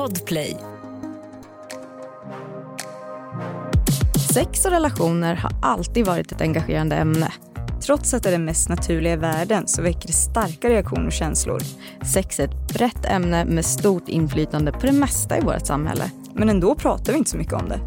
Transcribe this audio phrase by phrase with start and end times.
[0.00, 0.56] Podplay.
[4.34, 7.32] Sex och relationer har alltid varit ett engagerande ämne.
[7.82, 11.12] Trots att det är det mest naturliga i världen så väcker det starka reaktioner och
[11.12, 11.60] känslor.
[12.14, 16.10] Sex är ett brett ämne med stort inflytande på det mesta i vårt samhälle.
[16.34, 17.80] Men ändå pratar vi inte så mycket om det.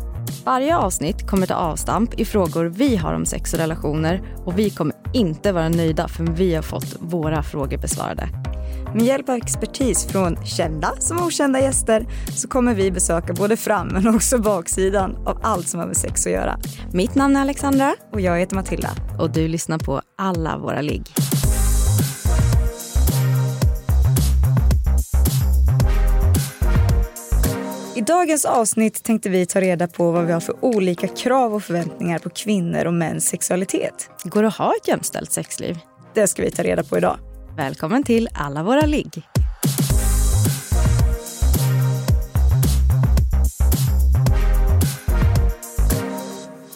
[0.45, 4.70] Varje avsnitt kommer ta avstamp i frågor vi har om sex och relationer och vi
[4.70, 8.30] kommer inte vara nöjda förrän vi har fått våra frågor besvarade.
[8.94, 12.05] Med hjälp av expertis från kända som okända gäster
[12.36, 16.26] så kommer vi besöka både fram men också baksidan av allt som har med sex
[16.26, 16.59] att göra.
[16.94, 18.90] Mitt namn är Alexandra Och jag heter Matilda.
[19.20, 21.12] och du lyssnar på alla våra ligg.
[27.96, 31.63] I dagens avsnitt tänkte vi ta reda på vad vi har för olika krav och
[31.63, 34.10] förväntningar på kvinnor och mäns sexualitet.
[34.23, 35.80] Går det att ha ett jämställt sexliv?
[36.13, 37.33] Det ska vi ta reda på idag.
[37.57, 39.21] Välkommen till alla våra ligg.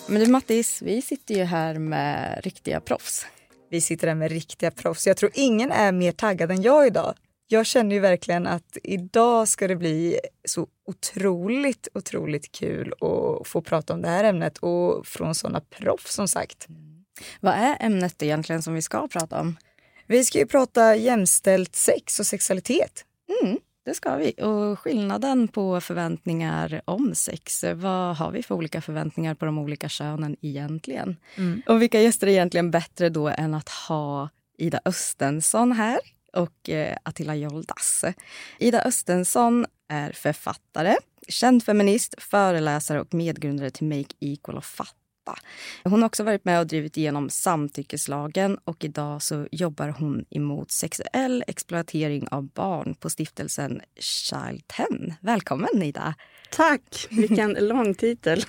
[0.08, 3.26] Men du Mattis, vi sitter ju här med riktiga proffs.
[3.70, 5.08] Vi sitter här med riktiga proffs.
[5.08, 7.14] Jag tror ingen är mer taggad än jag idag.
[7.48, 13.62] Jag känner ju verkligen att idag ska det bli så otroligt, otroligt kul att få
[13.62, 16.68] prata om det här ämnet och från sådana proffs som sagt.
[17.40, 19.58] Vad är ämnet egentligen som vi ska prata om?
[20.08, 23.06] Vi ska ju prata jämställt sex och sexualitet.
[23.42, 24.32] Mm, det ska vi.
[24.32, 27.64] Och skillnaden på förväntningar om sex.
[27.76, 31.18] Vad har vi för olika förväntningar på de olika könen egentligen?
[31.68, 36.00] Och vilka gäster är egentligen bättre då än att ha Ida Östensson här
[36.34, 38.06] och eh, Attila Joldas.
[38.60, 40.96] Ida Östensson är författare,
[41.28, 44.66] känd feminist, föreläsare och medgrundare till Make Equal och
[45.28, 45.40] Fatta.
[45.84, 50.72] Hon har också varit med och drivit igenom samtyckeslagen och idag så jobbar hon emot
[50.72, 55.16] sexuell exploatering av barn på stiftelsen Child 10.
[55.22, 56.16] Välkommen Ida!
[56.52, 57.08] Tack!
[57.10, 58.44] Vilken lång titel.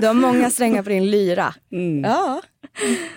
[0.00, 1.54] Du har många strängar på din lyra.
[1.72, 2.04] Mm.
[2.04, 2.42] Ja.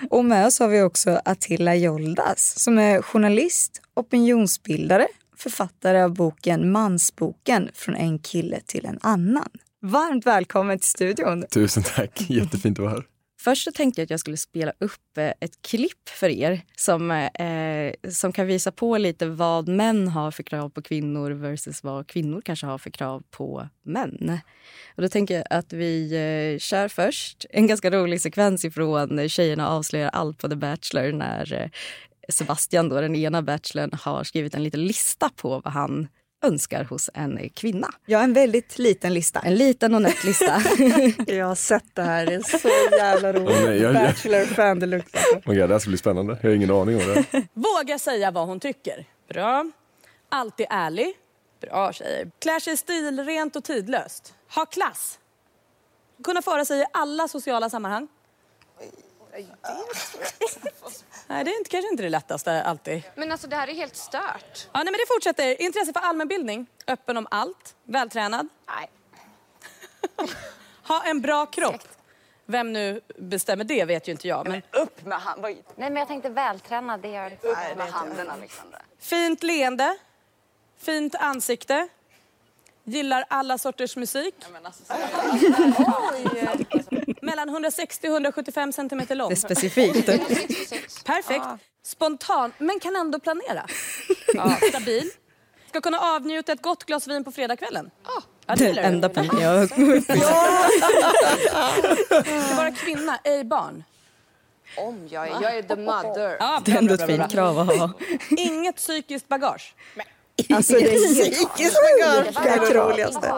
[0.09, 5.07] Och med oss har vi också Attila Joldas som är journalist, opinionsbildare,
[5.37, 9.49] författare av boken Mansboken från en kille till en annan.
[9.85, 11.45] Varmt välkommen till studion.
[11.53, 13.03] Tusen tack, jättefint att vara här.
[13.41, 17.11] Först så tänkte jag att jag skulle spela upp eh, ett klipp för er som,
[17.11, 22.07] eh, som kan visa på lite vad män har för krav på kvinnor versus vad
[22.07, 24.39] kvinnor kanske har för krav på män.
[24.95, 29.69] Och då tänker jag att vi eh, kör först en ganska rolig sekvens ifrån Tjejerna
[29.69, 31.69] avslöjar allt på The Bachelor när eh,
[32.29, 36.07] Sebastian, då, den ena bachelorn, har skrivit en liten lista på vad han
[36.43, 37.89] önskar hos en kvinna.
[38.05, 39.39] Jag har en väldigt liten lista.
[39.39, 40.61] En liten och nätt lista.
[41.33, 43.63] Jag har sett det här, det är så jävla roligt.
[43.65, 45.17] Nej, jag- jag- Bachelor-fan deluxe.
[45.35, 46.37] Oh, God, det här ska bli spännande.
[46.41, 47.01] Jag har ingen aning om
[47.31, 47.43] det.
[47.53, 49.05] Våga säga vad hon tycker.
[49.29, 49.71] Bra.
[50.29, 51.13] Alltid ärlig.
[51.61, 52.31] Bra tjejer.
[52.39, 54.33] Klär sig stilrent och tidlöst.
[54.55, 55.19] Ha klass.
[56.23, 58.07] Kunna föra sig i alla sociala sammanhang.
[61.27, 63.03] Nej, det är inte, kanske inte det lättaste alltid.
[63.15, 64.67] Men alltså det här är helt stört.
[64.73, 65.61] Ja, nej, men det fortsätter.
[65.61, 66.67] Intresse för allmänbildning.
[66.87, 67.75] Öppen om allt.
[67.83, 68.47] Vältränad.
[68.67, 68.89] Nej.
[70.87, 71.81] Ha en bra kropp.
[72.45, 74.47] Vem nu bestämmer det vet ju inte jag.
[74.47, 75.51] Men Upp med handen.
[75.75, 77.31] Nej men jag tänkte vältränad, det gör.
[77.41, 78.81] Upp med handen Alexandra.
[78.99, 79.97] fint leende.
[80.77, 81.87] Fint ansikte.
[82.83, 84.35] Gillar alla sorters musik.
[87.33, 89.29] Mellan 160 och 175 centimeter lång.
[89.29, 90.05] Det är specifikt.
[91.05, 91.45] Perfekt.
[91.85, 93.65] Spontan, men kan ändå planera.
[94.69, 95.09] Stabil.
[95.69, 97.89] Ska kunna avnjuta ett gott glas vin på fredagskvällen.
[98.05, 98.87] Ja, det Den gillar du.
[98.87, 99.69] enda punkten jag
[102.45, 103.83] Ska vara kvinna, ej barn.
[104.77, 106.37] Om jag är, jag är the mother.
[106.39, 107.93] Ja, Det är ändå ett fint krav att ha.
[108.37, 109.75] Inget psykiskt bagage.
[110.53, 112.43] Alltså det är psykiskt bagage.
[112.43, 113.33] Det är det roligaste.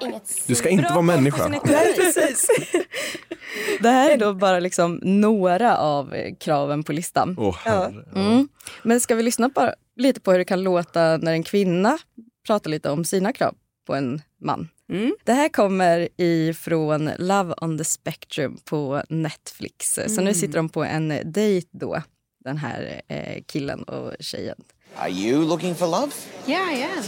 [0.00, 1.36] Inget Du ska inte Bra vara människa.
[1.36, 1.60] ekonomi.
[1.96, 2.46] Precis.
[3.80, 7.54] Det här är då bara liksom några av kraven på listan.
[7.64, 8.04] Herre.
[8.14, 8.48] Mm.
[8.82, 11.98] Men ska vi lyssna bara lite på hur det kan låta när en kvinna
[12.46, 13.54] pratar lite om sina krav
[13.86, 14.68] på en man?
[14.92, 15.14] Mm.
[15.24, 19.98] Det här kommer ifrån Love on the Spectrum på Netflix.
[20.08, 22.02] Så nu sitter de på en dejt då,
[22.44, 24.56] den här eh, killen och tjejen.
[24.96, 26.12] Are you looking for love?
[26.46, 27.04] Yeah, I am.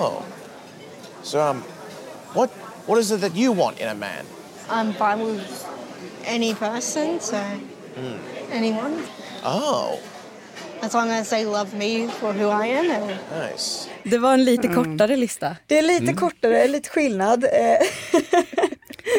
[0.00, 0.22] Oh.
[1.22, 1.62] So, um,
[2.34, 2.50] what
[2.86, 4.24] what is it that you want in a man?
[4.70, 5.66] I'm fine with
[6.24, 7.36] any person, so
[8.52, 9.02] anyone.
[9.44, 9.98] Oh,
[10.80, 12.90] As long as they love me for who I am.
[12.90, 13.06] And
[13.50, 13.88] nice.
[14.02, 15.56] Det var en lite kortare lista.
[15.66, 17.44] Det är lite kortare, lite skillnad.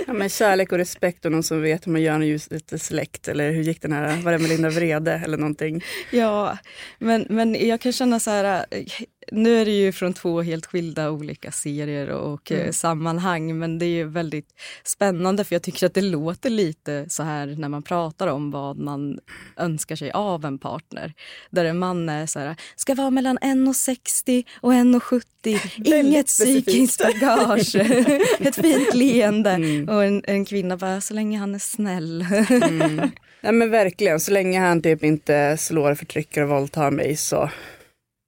[0.07, 2.77] Ja, men kärlek och respekt och någon som vet hur man gör när ljuset är
[2.77, 3.27] släckt.
[3.27, 5.83] Eller hur gick den här, var det Melinda Vrede eller någonting?
[6.12, 6.57] Ja,
[7.00, 8.83] men, men jag kan känna så här, eh,
[9.32, 12.74] nu är det ju från två helt skilda olika serier och eh, Mm.
[12.74, 14.48] sammanhang men det är ju väldigt
[14.84, 18.78] spännande för jag tycker att det låter lite så här när man pratar om vad
[18.78, 19.20] man
[19.58, 21.14] önskar sig av en partner.
[21.50, 25.60] Där en man är så här, ska vara mellan 1,60 och 1,70,
[26.00, 27.76] inget psykiskt bagage,
[28.40, 29.90] ett fint leende Mm.
[29.90, 32.26] och en, en kvinna bara, så länge han är snäll.
[32.50, 33.10] Mm.
[33.42, 37.50] Ja men verkligen, så länge han typ inte slår, förtrycker och våldtar mig så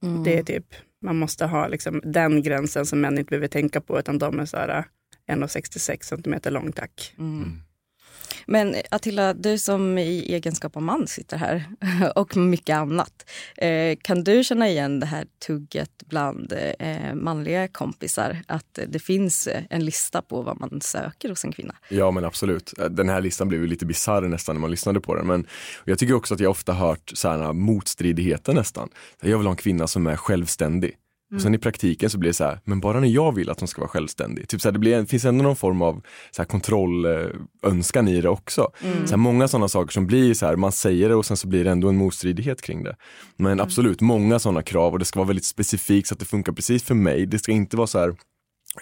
[0.03, 0.23] Mm.
[0.23, 0.65] det är typ,
[1.01, 4.45] man måste ha liksom den gränsen som män inte behöver tänka på utan de är
[4.45, 4.85] så här
[5.27, 7.15] 1,66 centimeter lång tack.
[7.17, 7.61] Mm.
[8.51, 11.65] Men Attila, du som i egenskap av man sitter här
[12.15, 13.29] och mycket annat.
[13.57, 18.37] Eh, kan du känna igen det här tugget bland eh, manliga kompisar?
[18.47, 21.75] Att det finns en lista på vad man söker hos en kvinna?
[21.89, 22.73] Ja men absolut.
[22.89, 25.27] Den här listan blev ju lite bisarr nästan när man lyssnade på den.
[25.27, 25.47] Men
[25.85, 28.89] jag tycker också att jag ofta hört så här motstridigheter nästan.
[29.21, 30.95] Jag vill ha en kvinna som är självständig.
[31.35, 33.59] Och sen i praktiken så blir det så här, men bara när jag vill att
[33.59, 34.47] hon ska vara självständig.
[34.47, 38.29] Typ så här, det blir, finns ändå någon form av så här kontrollönskan i det
[38.29, 38.71] också.
[39.05, 41.47] Så här, många sådana saker som blir så här, man säger det och sen så
[41.47, 42.95] blir det ändå en motstridighet kring det.
[43.37, 46.53] Men absolut, många sådana krav och det ska vara väldigt specifikt så att det funkar
[46.53, 47.25] precis för mig.
[47.25, 48.15] Det ska inte vara så här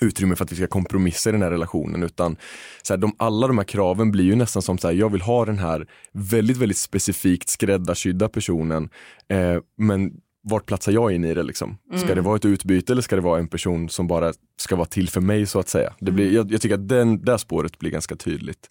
[0.01, 2.38] utrymme för att vi ska kompromissa i den här relationen utan
[2.81, 5.21] så här, de, alla de här kraven blir ju nästan som så här, jag vill
[5.21, 8.89] ha den här väldigt, väldigt specifikt skräddarsydda personen
[9.29, 10.11] eh, men
[10.49, 11.77] vart platsar jag in i det liksom?
[11.95, 14.85] Ska det vara ett utbyte eller ska det vara en person som bara ska vara
[14.85, 15.94] till för mig så att säga?
[15.99, 18.69] Det blir, jag, jag tycker att den, det spåret blir ganska tydligt.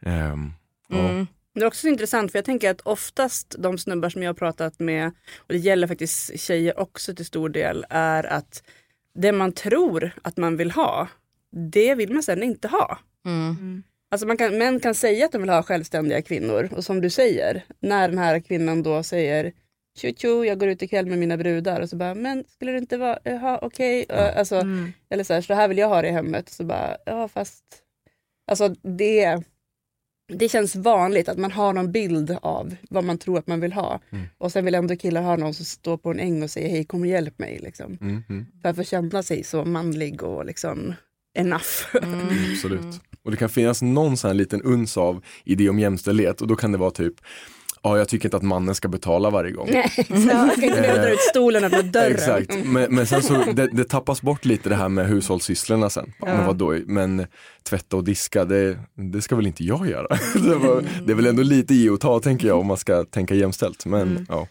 [0.00, 0.10] Ja.
[0.10, 1.26] Mm.
[1.54, 4.34] Det är också så intressant för jag tänker att oftast de snubbar som jag har
[4.34, 5.06] pratat med,
[5.38, 8.62] och det gäller faktiskt tjejer också till stor del, är att
[9.14, 11.08] det man tror att man vill ha,
[11.72, 12.98] det vill man sen inte ha.
[13.26, 13.82] Mm.
[14.10, 17.10] Alltså man kan, män kan säga att de vill ha självständiga kvinnor och som du
[17.10, 19.52] säger, när den här kvinnan då säger
[19.96, 22.78] tjo tjo, jag går ut ikväll med mina brudar och så bara, men skulle det
[22.78, 24.62] inte vara, jaha okej, uh, alltså,
[25.10, 26.48] eller så här, så här vill jag ha det i hemmet.
[26.48, 27.64] Så bara, ja fast,
[28.50, 29.42] alltså det,
[30.32, 33.72] det känns vanligt att man har någon bild av vad man tror att man vill
[33.72, 34.00] ha.
[34.38, 36.84] Och sen vill ändå killar ha någon som står på en äng och säger hej
[36.84, 37.58] kom och hjälp mig.
[37.62, 37.98] Liksom.
[38.00, 40.94] Mm, mm, För att få känna sig så manlig och liksom
[41.38, 41.96] enough.
[42.52, 43.00] absolut.
[43.22, 46.72] Och det kan finnas någon sån liten uns av idé om jämställdhet och då kan
[46.72, 47.14] det vara typ
[47.86, 49.68] Ja, jag tycker inte att mannen ska betala varje gång.
[49.72, 49.90] Nej.
[50.08, 52.12] Jag kan inte behöva dra ut stolen öppna dörren.
[52.12, 56.12] Exakt, men, men sen så det, det tappas bort lite det här med hushållssysslorna sen.
[56.20, 57.26] Men vadå, men
[57.62, 60.08] tvätta och diska, det, det ska väl inte jag göra?
[60.34, 63.04] det, var, det är väl ändå lite ge och ta tänker jag om man ska
[63.04, 63.86] tänka jämställt.
[63.86, 64.46] Men ja.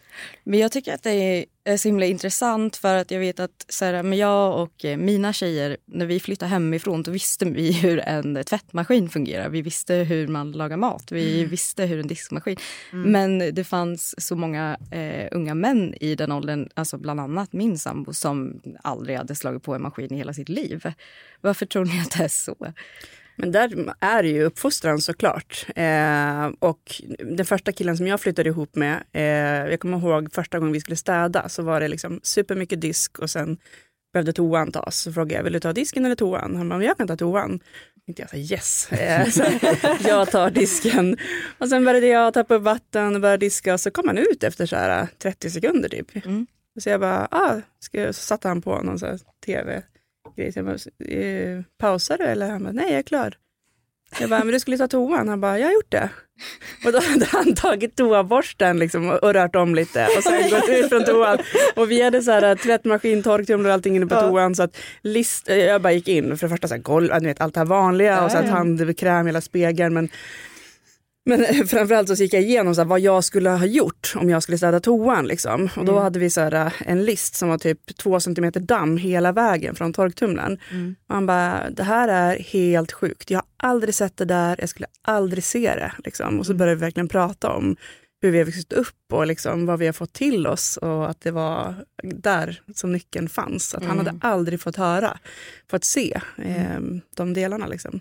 [0.48, 3.84] Men jag tycker att det är så himla intressant för att jag vet att så
[3.84, 7.98] här, men jag och eh, mina tjejer, när vi flyttade hemifrån då visste vi hur
[7.98, 9.48] en tvättmaskin fungerar.
[9.48, 12.56] Vi visste hur man lagar mat, vi visste hur en diskmaskin.
[12.92, 17.78] Men det fanns så många eh, unga män i den åldern, alltså bland annat min
[17.78, 20.92] sambo som aldrig hade slagit på en maskin i hela sitt liv.
[21.40, 22.56] Varför tror ni att det är så?
[23.36, 25.66] Men där är det ju uppfostran såklart.
[25.76, 30.58] Eh, och den första killen som jag flyttade ihop med, eh, jag kommer ihåg första
[30.58, 33.58] gången vi skulle städa så var det liksom supermycket disk och sen
[34.12, 35.00] behövde toan tas.
[35.00, 36.56] Så frågade jag, vill du ta disken eller toan?
[36.56, 37.60] Han bara, jag kan ta toan.
[38.08, 39.44] Inte jag sa yes, eh, så
[40.08, 41.16] jag tar disken.
[41.58, 44.44] Och sen började jag tappa upp vatten och började diska och så kom han ut
[44.44, 46.26] efter så här 30 sekunder typ.
[46.26, 46.46] Mm.
[46.80, 49.82] Så jag bara, ah, ska jag, så satte han på någon så här tv
[50.36, 50.52] grej.
[50.52, 52.50] Så jag bara, eh, pausar du eller?
[52.50, 53.34] Han bara, nej jag är klar.
[54.20, 55.28] Jag bara, men du skulle ta toan.
[55.28, 56.08] Han bara, jag har gjort det.
[56.84, 60.88] Och då hade han tagit toaborsten liksom och, rört om lite och sen gått ut
[60.88, 61.38] från toan.
[61.76, 64.54] Och vi hade så här tvättmaskin, torktumlare och allting inne på toan.
[64.54, 67.54] Så att list, jag bara gick in, för det första så här, golv, vet, allt
[67.54, 69.94] det här vanliga och så här, tandkräm, hela spegeln.
[69.94, 70.08] Men,
[71.26, 74.42] men framförallt så gick jag igenom så här, vad jag skulle ha gjort om jag
[74.42, 75.26] skulle städa toan.
[75.26, 75.68] Liksom.
[75.76, 79.32] Och då hade vi så här, en list som var typ två centimeter damm hela
[79.32, 80.58] vägen från torktumlaren.
[81.08, 83.30] Och han bara, det här är helt sjukt.
[83.30, 85.92] Jag har aldrig sett det där, jag skulle aldrig se det.
[86.04, 86.38] Liksom.
[86.38, 87.76] Och så började vi verkligen prata om
[88.22, 91.20] hur vi har vuxit upp och liksom vad vi har fått till oss och att
[91.20, 93.74] det var där som nyckeln fanns.
[93.74, 95.18] Att han hade aldrig fått höra,
[95.70, 96.80] fått se eh,
[97.16, 97.66] de delarna.
[97.66, 98.00] Liksom.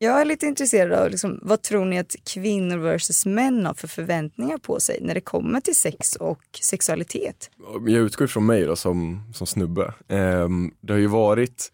[0.00, 3.88] Jag är lite intresserad av liksom, vad tror ni att kvinnor versus män har för
[3.88, 7.50] förväntningar på sig när det kommer till sex och sexualitet?
[7.74, 9.94] jag utgår ifrån mig då som, som snubbe.
[10.08, 11.72] Ehm, det har ju varit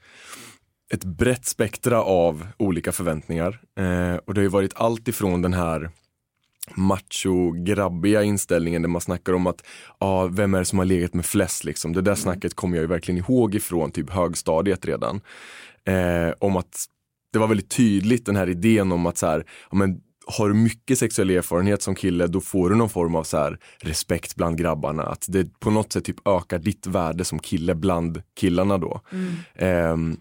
[0.95, 3.61] ett brett spektra av olika förväntningar.
[3.79, 5.91] Eh, och det har ju varit allt ifrån den här
[6.77, 9.65] macho-grabbiga inställningen där man snackar om att
[9.99, 11.93] ah, vem är det som har legat med flest liksom.
[11.93, 15.21] Det där snacket kommer jag ju verkligen ihåg ifrån typ högstadiet redan.
[15.85, 16.89] Eh, om att
[17.35, 20.55] det var väldigt tydligt den här idén om att så här, ja, men, har du
[20.55, 24.59] mycket sexuell erfarenhet som kille då får du någon form av så här respekt bland
[24.59, 25.03] grabbarna.
[25.03, 29.01] Att det på något sätt typ ökar ditt värde som kille bland killarna då.
[29.55, 30.17] Ehm,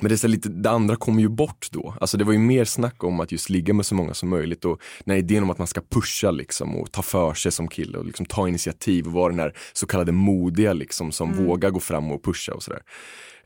[0.00, 1.94] men det, är lite, det andra kommer ju bort då.
[2.00, 4.64] Alltså det var ju mer snack om att just ligga med så många som möjligt
[4.64, 7.68] och den här idén om att man ska pusha liksom och ta för sig som
[7.68, 11.70] kille och liksom ta initiativ och vara den här så kallade modiga liksom som vågar
[11.70, 12.82] gå fram och pusha och sådär.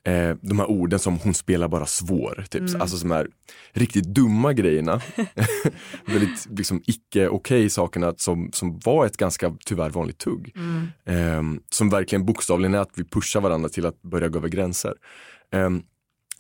[0.07, 2.62] Eh, de här orden som hon spelar bara svår, typ.
[2.80, 3.28] alltså de här
[3.73, 5.00] riktigt dumma grejerna.
[6.04, 10.57] Väldigt liksom icke okej sakerna som, som var ett ganska tyvärr vanligt tugg.
[11.04, 14.95] Eh, som verkligen bokstavligen är att vi pushar varandra till att börja gå över gränser.
[15.52, 15.71] Eh,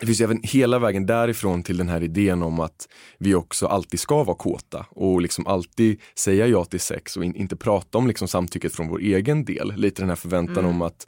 [0.00, 2.88] det finns även hela vägen därifrån till den här idén om att
[3.18, 7.34] vi också alltid ska vara kåta och liksom alltid säga ja till sex och in,
[7.34, 9.72] inte prata om liksom samtycket från vår egen del.
[9.76, 11.06] Lite den här förväntan om att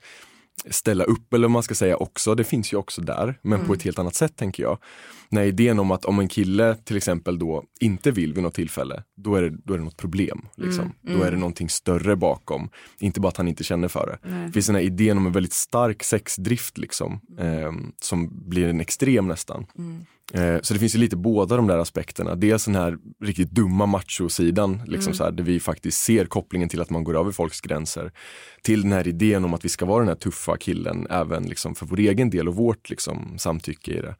[0.70, 3.74] ställa upp eller vad man ska säga också, det finns ju också där, men på
[3.74, 4.78] ett helt annat sätt tänker jag.
[5.28, 9.02] När idén om att om en kille till exempel då inte vill vid något tillfälle,
[9.16, 10.46] då är det, då är det något problem.
[10.54, 10.92] Liksom.
[11.00, 12.68] Då är det någonting större bakom,
[12.98, 14.28] inte bara att han inte känner för det.
[14.46, 18.80] Det finns den här idén om en väldigt stark sexdrift liksom, ehm, som blir en
[18.80, 19.66] extrem nästan.
[20.34, 22.34] Eh, Så det finns ju lite båda de där aspekterna.
[22.34, 26.80] Dels den här riktigt dumma machosidan, liksom så här, där vi faktiskt ser kopplingen till
[26.80, 28.12] att man går över folks gränser.
[28.62, 31.74] Till den här idén om att vi ska vara den här tuffa killen även liksom
[31.74, 34.14] för vår egen del och vårt liksom, samtycke i det.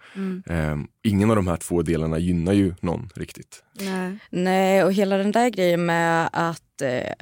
[0.54, 3.62] Eh, ingen av de här två delarna gynnar ju någon riktigt.
[3.72, 4.18] Nej.
[4.30, 7.12] Nej, och hela den där grejen med att, eh,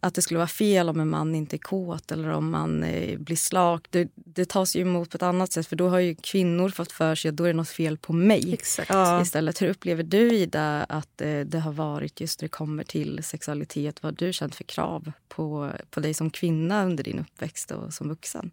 [0.00, 3.18] att det skulle vara fel om en man inte är kåt eller om man eh,
[3.18, 3.86] blir slak.
[3.90, 6.92] Det, det tas ju emot på ett annat sätt för då har ju kvinnor fått
[6.92, 8.54] för sig att då är det något fel på mig.
[8.54, 8.90] Exakt.
[8.90, 9.22] Ja.
[9.22, 13.20] Istället, hur upplever du Ida att eh, det har varit just när det kommer till
[13.22, 14.02] sexualitet?
[14.02, 17.94] Vad har du känt för krav på, på dig som kvinna under din uppväxt och
[17.94, 18.50] som vuxen?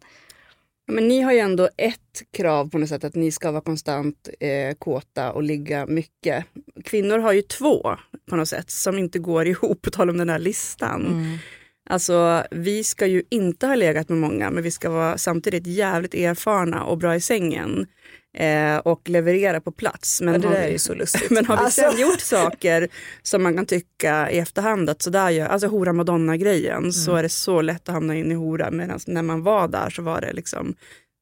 [0.90, 4.28] Men ni har ju ändå ett krav på något sätt att ni ska vara konstant
[4.40, 6.44] eh, kåta och ligga mycket.
[6.84, 7.96] Kvinnor har ju två
[8.30, 11.02] på något sätt som inte går ihop på tal om den här listan.
[11.90, 16.14] Alltså vi ska ju inte ha legat med många men vi ska vara samtidigt jävligt
[16.14, 17.86] erfarna och bra i sängen.
[18.38, 20.20] Eh, och leverera på plats.
[20.20, 21.30] Men Ja, det har där vi- är ju så lustigt.
[21.30, 22.88] Men har vi Alltså- sen gjort saker
[23.22, 27.28] som man kan tycka i efterhand att sådär gör, alltså hora madonna-grejen, så är det
[27.28, 28.70] så lätt att hamna in i hora.
[28.70, 30.74] Medan när man var där så var det liksom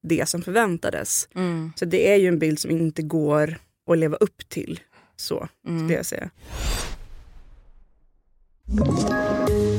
[0.09, 1.29] det som förväntades.
[1.77, 3.57] Så det är ju en bild som inte går
[3.91, 4.81] att leva upp till.
[5.17, 6.31] Så skulle jag säga.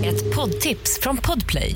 [0.06, 1.76] Ett poddtips från Podplay.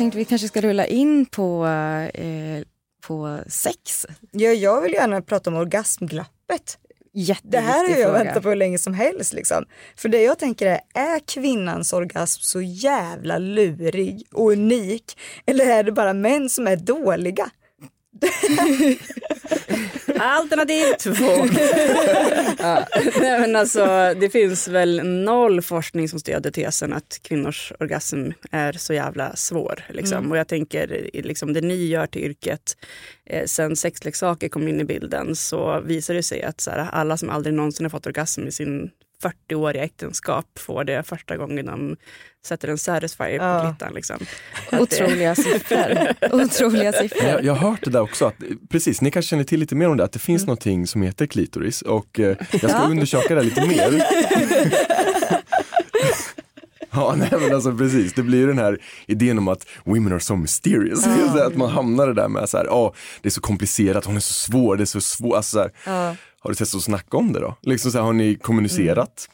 [0.00, 1.66] Tänkte vi kanske ska rulla in på,
[2.14, 2.64] eh,
[3.06, 4.06] på sex.
[4.30, 6.78] Ja, jag vill gärna prata om orgasmglappet.
[7.42, 8.24] Det här har jag fråga.
[8.24, 9.32] väntat på hur länge som helst.
[9.32, 9.64] Liksom.
[9.96, 15.18] För det jag tänker är, är kvinnans orgasm så jävla lurig och unik?
[15.46, 17.50] Eller är det bara män som är dåliga?
[20.18, 21.46] Alternativ två.
[22.58, 22.86] ja.
[23.20, 28.72] Nej, men alltså, det finns väl noll forskning som stöder tesen att kvinnors orgasm är
[28.72, 29.84] så jävla svår.
[29.88, 30.30] Liksom.
[30.30, 32.76] Och jag tänker, liksom, det ni gör till yrket,
[33.26, 37.16] eh, sen sexleksaker kom in i bilden så visar det sig att så här, alla
[37.16, 38.90] som aldrig någonsin har fått orgasm i sin
[39.22, 41.96] 40-åriga äktenskap får det första gången de
[42.46, 43.74] sätter en satisfier på Ja.
[43.78, 43.94] klittan.
[43.94, 44.16] Liksom.
[44.72, 46.14] Otroliga siffror.
[46.44, 47.28] Otroliga siffror.
[47.28, 48.34] Jag, jag har hört det där också, att,
[48.70, 51.26] precis, ni kanske känner till lite mer om det, att det finns någonting som heter
[51.26, 53.90] klitoris och eh, jag ska undersöka det lite mer.
[57.00, 60.20] Ja, nej men alltså precis, det blir ju den här idén om att women are
[60.20, 61.04] so mysterious.
[61.04, 64.16] Så att man hamnar det där med så här, ja det är så komplicerat, hon
[64.16, 65.36] är så svår, det är så svårt.
[65.36, 65.70] Alltså, så här,
[66.40, 67.56] Har du testat att snacka om det då?
[67.62, 69.28] Liksom så här, har ni kommunicerat?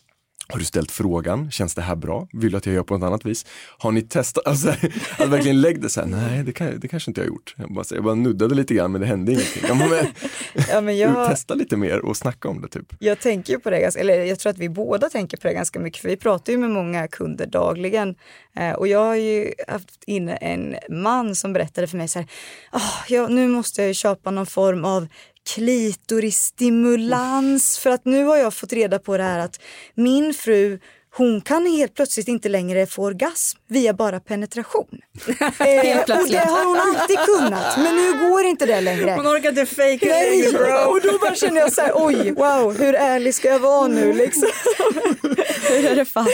[0.49, 2.29] Har du ställt frågan, känns det här bra?
[2.33, 3.47] Vill du att jag gör på något annat vis?
[3.79, 4.69] Har ni testat, alltså,
[5.19, 7.55] att verkligen lägga det så här, nej det, kan, det kanske inte jag har gjort.
[7.59, 9.63] Jag bara, jag bara nuddade lite grann men det hände ingenting.
[9.69, 10.07] Ja, men,
[10.71, 12.87] Ja, men jag, Testa lite mer och snacka om det typ.
[12.99, 15.79] jag tänker på det, ganska, eller jag tror att vi båda tänker på det ganska
[15.81, 18.15] mycket, för vi pratar ju med många kunder dagligen.
[18.57, 22.29] Eh, och jag har ju haft inne en man som berättade för mig så här,
[22.71, 25.07] "Ah, ja, nu måste jag ju köpa någon form av
[25.55, 29.61] klitorisstimulans för att nu har jag fått reda på det här att
[29.95, 30.79] min fru
[31.17, 34.89] hon kan helt plötsligt inte längre få orgasm via bara penetration.
[35.39, 39.11] eh, och det har hon alltid kunnat, men nu går inte det längre.
[39.11, 40.47] Hon orkar inte fejka Nej,
[40.87, 44.13] och då bara känner jag så här, oj, wow, hur ärlig ska jag vara nu
[44.13, 44.49] liksom?
[45.69, 46.29] hur är det fatt?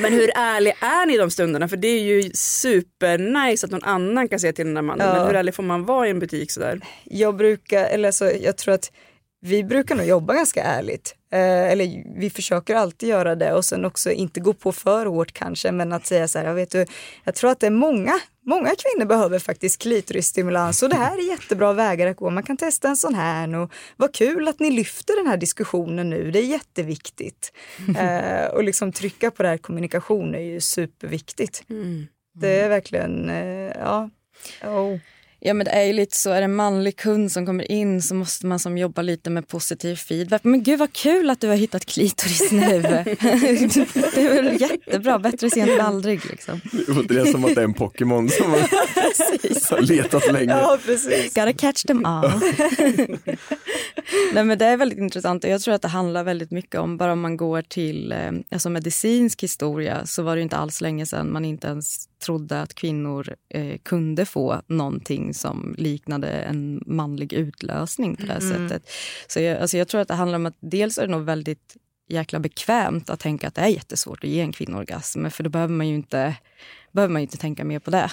[0.00, 1.68] Men hur ärlig är ni i de stunderna?
[1.68, 5.06] För det är ju supernice att någon annan kan säga till den där mannen.
[5.06, 5.14] Ja.
[5.14, 6.80] Men hur ärlig får man vara i en butik sådär?
[7.04, 8.92] Jag brukar, eller så, jag tror att
[9.42, 11.14] vi brukar nog jobba ganska ärligt.
[11.32, 15.32] Eh, eller vi försöker alltid göra det och sen också inte gå på för hårt
[15.32, 16.86] kanske men att säga så här, jag vet du,
[17.24, 21.30] jag tror att det är många, många kvinnor behöver faktiskt klitorisstimulans och det här är
[21.30, 22.30] jättebra vägar att gå.
[22.30, 26.10] Man kan testa en sån här och vad kul att ni lyfter den här diskussionen
[26.10, 27.52] nu, det är jätteviktigt.
[28.00, 31.62] Eh, och liksom trycka på det här kommunikation är ju superviktigt.
[32.34, 34.10] Det är verkligen, eh, ja.
[34.64, 34.98] Oh.
[35.40, 38.02] Ja men det är ju lite så, är det en manlig kund som kommer in
[38.02, 40.44] så måste man som jobba lite med positiv feedback.
[40.44, 42.82] Men gud vad kul att du har hittat klitoris nu.
[42.82, 46.60] det är väl jättebra, bättre sent än aldrig liksom.
[47.08, 48.60] Det är som att det är en Pokémon som har
[49.70, 50.52] har letat länge.
[50.52, 51.34] Ja, precis.
[51.34, 52.30] Gotta catch them all.
[54.32, 56.96] Nej men det är väldigt intressant och jag tror att det handlar väldigt mycket om,
[56.96, 61.06] bara om man går till eh, alltså medicinsk historia så var det inte alls länge
[61.06, 67.32] sedan man inte ens trodde att kvinnor eh, kunde få någonting som liknade en manlig
[67.32, 68.68] utlösning på det här Mm.
[68.68, 68.90] sättet.
[69.28, 71.76] Så jag, alltså jag tror att det handlar om att dels är det nog väldigt
[72.08, 75.74] jäkla bekvämt att tänka att det är jättesvårt att ge en kvinnoorgasm för då behöver
[75.74, 76.36] man ju inte
[76.92, 78.10] behöver man inte tänka mer på det.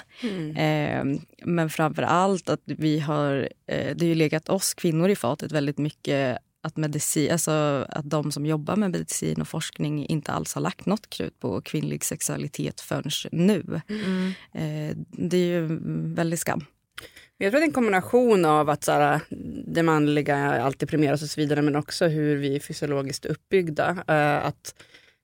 [0.57, 1.03] Eh,
[1.45, 5.51] men framför allt att vi har, eh, det har ju legat oss kvinnor i fatet
[5.51, 6.37] väldigt mycket
[6.67, 10.85] att, medicin, alltså att de som jobbar med medicin och forskning inte alls har lagt
[10.85, 13.81] något krut på kvinnlig sexualitet förrän nu.
[13.89, 14.33] Mm.
[14.53, 16.65] Eh, det är ju en väldig skam.
[17.37, 19.19] Jag tror att det är en kombination av att så här,
[19.67, 23.89] det manliga alltid premieras och så vidare men också hur vi är fysiologiskt uppbyggda.
[24.07, 24.75] Eh, att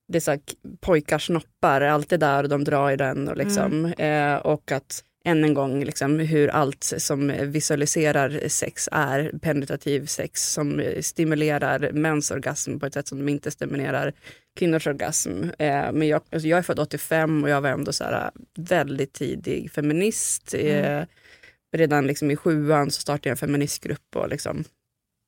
[0.07, 0.39] det är så här,
[0.81, 3.27] pojkars snoppar är alltid där och de drar i den.
[3.27, 9.31] Och, liksom, eh, och att än en gång liksom, hur allt som visualiserar sex är
[9.41, 14.13] penetrativ sex som stimulerar mäns orgasm på ett sätt som inte stimulerar
[14.55, 15.43] kvinnors orgasm.
[15.59, 19.13] Eh, men jag, alltså jag är född 85 och jag var ändå så här, väldigt
[19.13, 20.53] tidig feminist.
[20.53, 20.99] Mm.
[20.99, 21.05] Eh,
[21.73, 24.15] redan liksom i sjuan så startade jag en feministgrupp.
[24.15, 24.63] Och liksom,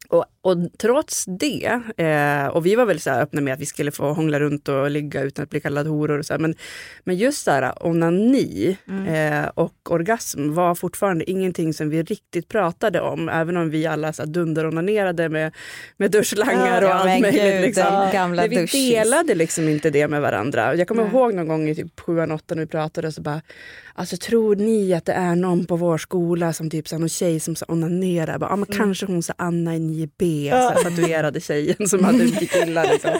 [0.10, 3.92] och, och trots det, eh, och vi var väl så öppna med att vi skulle
[3.92, 6.20] få hångla runt och ligga utan att bli kallade horor.
[6.20, 6.56] Och så här, men,
[7.04, 8.78] men just så här, onani
[9.08, 13.30] eh, och orgasm var fortfarande ingenting som vi riktigt pratade om.
[13.30, 15.56] Även om vi alla dunderonanerade med,
[15.98, 17.42] med duschlangar Ja, och allt möjligt.
[17.42, 18.10] gud, liksom.
[18.14, 18.28] ja.
[18.28, 18.90] Men vi duschis.
[18.90, 20.76] delade liksom inte det med varandra.
[20.76, 21.12] Jag kommer Nej.
[21.12, 23.42] ihåg någon gång i typ sjuan, åttan när vi pratade så bara
[23.98, 27.10] Alltså tror ni att det är någon på vår skola som typ så här, någon
[27.10, 28.38] tjej som så onanerar?
[28.38, 32.52] Bara, ah, men Kanske hon så Anna i 9B, så tatuerade tjejen som hade mycket
[32.52, 32.88] killar.
[32.94, 33.12] Liksom.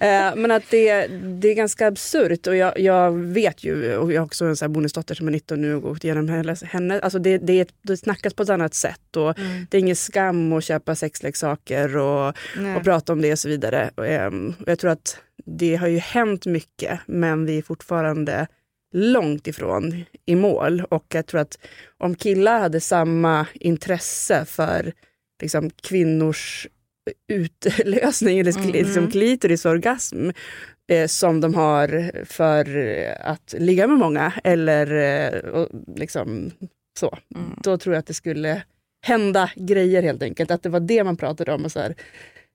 [0.00, 4.20] Eh, men att det, det är ganska absurt och jag, jag vet ju, och jag
[4.20, 7.00] har också en så här bonusdotter som är 19 nu och gått igenom henne.
[7.00, 9.66] alltså det, det, det snackas på ett annat sätt och Mm.
[9.70, 12.76] det är ingen skam att köpa sexleksaker och, Nej.
[12.76, 13.90] och prata om det och så vidare.
[13.94, 18.46] Och, ehm, och jag tror att det har ju hänt mycket men vi är fortfarande
[18.94, 20.82] långt ifrån i mål.
[20.88, 21.58] Och jag tror att
[21.98, 24.92] om killar hade samma intresse för
[25.40, 26.66] liksom, kvinnors
[27.28, 28.72] utlösning, eller Mm.
[28.72, 30.30] liksom, klitorisorgasm,
[30.92, 32.64] eh, som de har för
[33.20, 36.50] att ligga med många, eller eh, och, liksom
[36.98, 37.18] så.
[37.62, 38.62] Då tror jag att det skulle
[39.06, 40.50] hända grejer helt enkelt.
[40.50, 41.64] Att det var det man pratade om.
[41.64, 41.94] Och så här,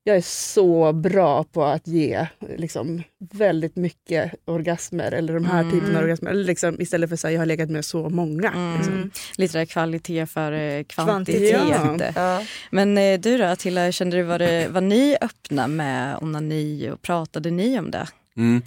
[0.07, 5.71] jag är så bra på att ge liksom, väldigt mycket orgasmer eller de här Mm.
[5.71, 6.31] typerna av orgasmer.
[6.31, 8.75] Eller liksom, istället för att jag har legat med så många.
[8.77, 8.93] Liksom.
[8.93, 9.11] Mm.
[9.37, 11.55] Lite där kvalitet för Kvantitet.
[11.55, 12.13] kvantitet.
[12.15, 12.43] Ja.
[12.71, 17.01] Men eh, du då Attila, kände du var, det, var ni öppna med onani och
[17.01, 18.07] pratade ni om det?
[18.37, 18.61] Mm.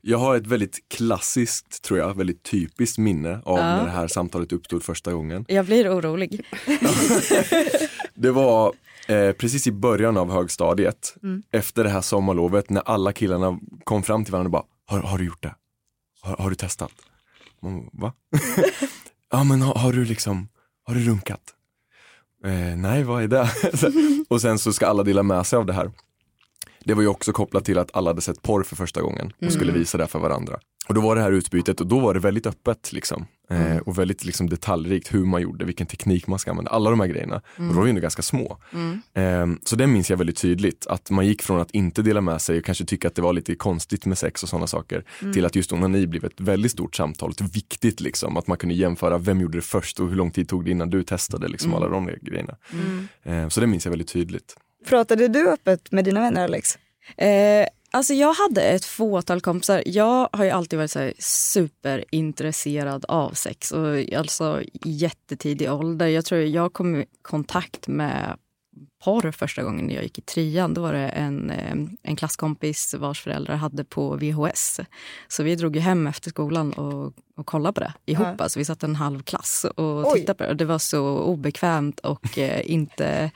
[0.00, 3.64] Jag har ett väldigt klassiskt, tror jag, väldigt typiskt minne av Ja.
[3.76, 5.44] när det här samtalet uppstod första gången.
[5.48, 6.44] Jag blir orolig.
[8.14, 8.72] Det var
[9.08, 11.42] eh, precis i början av högstadiet, Mm.
[11.50, 15.18] efter det här sommarlovet, när alla killarna kom fram till varandra och bara, har, har
[15.18, 15.54] du gjort det?
[16.22, 16.92] Har, har du testat?
[17.62, 18.12] Man, Va?
[19.30, 20.48] ja men har, har du liksom,
[20.84, 21.40] har du runkat?
[22.44, 23.50] Eh, nej, vad är det?
[24.28, 25.90] Och sen så ska alla dela med sig av det här.
[26.88, 29.52] Det var ju också kopplat till att alla hade sett porr för första gången och
[29.52, 29.80] skulle Mm.
[29.80, 30.58] visa det för varandra.
[30.88, 33.26] Och då var det här utbytet och då var det väldigt öppet liksom.
[33.50, 33.82] Eh, Mm.
[33.86, 37.06] och väldigt liksom detaljrikt hur man gjorde, vilken teknik man ska använda, alla de här
[37.06, 37.36] grejerna.
[37.56, 38.58] Och då var vi ändå ganska små.
[38.72, 39.00] Mm.
[39.14, 42.40] Eh, så det minns jag väldigt tydligt, att man gick från att inte dela med
[42.42, 45.32] sig och kanske tycka att det var lite konstigt med sex och sådana saker, Mm.
[45.32, 48.74] till att just onani blev ett väldigt stort samtal, ett viktigt liksom, att man kunde
[48.74, 51.70] jämföra vem gjorde det först och hur lång tid tog det innan du testade liksom
[51.70, 51.82] Mm.
[51.82, 52.56] alla de grejerna.
[52.72, 53.08] Mm.
[53.44, 54.56] Eh, så det minns jag väldigt tydligt.
[54.86, 56.78] Pratade du öppet med dina vänner Alex?
[57.16, 59.82] Eh, Alltså jag hade ett fåtal kompisar.
[59.86, 63.72] Jag har ju alltid varit så här superintresserad av sex.
[63.72, 66.06] Och alltså jättetidig ålder.
[66.06, 68.36] Jag tror jag kom i kontakt med
[69.04, 70.74] porr första gången jag gick i trean.
[70.74, 74.80] Då var det en, eh, en klasskompis vars föräldrar hade på VHS.
[75.28, 78.26] Så vi drog hem efter skolan och, och kollade på det ihop.
[78.38, 78.44] Ja.
[78.44, 80.20] Alltså vi satt en halv klass och Oj.
[80.20, 80.54] tittade på det.
[80.54, 83.30] Det var så obekvämt och eh, inte,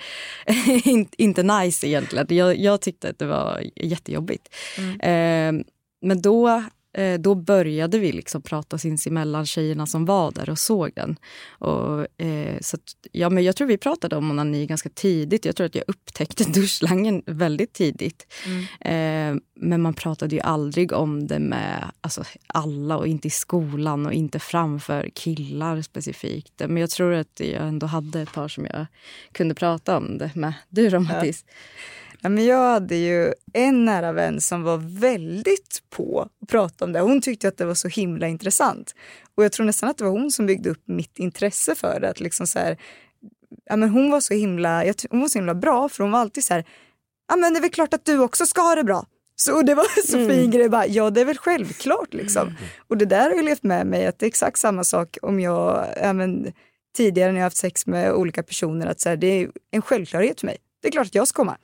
[1.18, 2.26] inte nice egentligen.
[2.28, 4.54] Jag, jag tyckte att det var jättejobbigt.
[4.78, 5.00] Mm.
[5.00, 5.64] Eh,
[6.02, 10.90] men då Eh, då började vi liksom prata sinsemellan, tjejerna som var där och såg
[10.94, 11.16] den.
[11.48, 15.44] Och, eh, så att, ja, men jag tror vi pratade om onani ganska tidigt.
[15.44, 18.26] Jag tror att jag upptäckte duschslangen väldigt tidigt.
[18.46, 19.36] Mm.
[19.36, 24.06] Eh, men man pratade ju aldrig om det med alltså, alla och inte i skolan
[24.06, 26.52] och inte framför killar specifikt.
[26.58, 28.86] Men jag tror att jag ändå hade ett par som jag
[29.32, 30.52] kunde prata om det med.
[30.68, 31.44] Du då Mattis?
[31.46, 31.52] Ja.
[32.24, 36.92] Ja, men jag hade ju en nära vän som var väldigt på att prata om
[36.92, 37.00] det.
[37.00, 38.94] Hon tyckte att det var så himla intressant.
[39.34, 42.08] Och jag tror nästan att det var hon som byggde upp mitt intresse för det.
[42.10, 42.76] Att liksom så här,
[43.64, 46.44] ja, men hon, var så himla, hon var så himla bra för hon var alltid
[46.44, 46.64] så här,
[47.28, 49.06] ja men det är väl klart att du också ska ha det bra.
[49.36, 50.50] Så det var en så fin mm.
[50.50, 52.48] grej, bara, ja det är väl självklart liksom.
[52.48, 52.54] Mm.
[52.88, 55.40] Och det där har ju levt med mig, att det är exakt samma sak om
[55.40, 56.52] jag, ja, men,
[56.96, 60.40] tidigare när jag haft sex med olika personer, att så här, det är en självklarhet
[60.40, 60.56] för mig.
[60.82, 61.56] Det är klart att jag ska komma.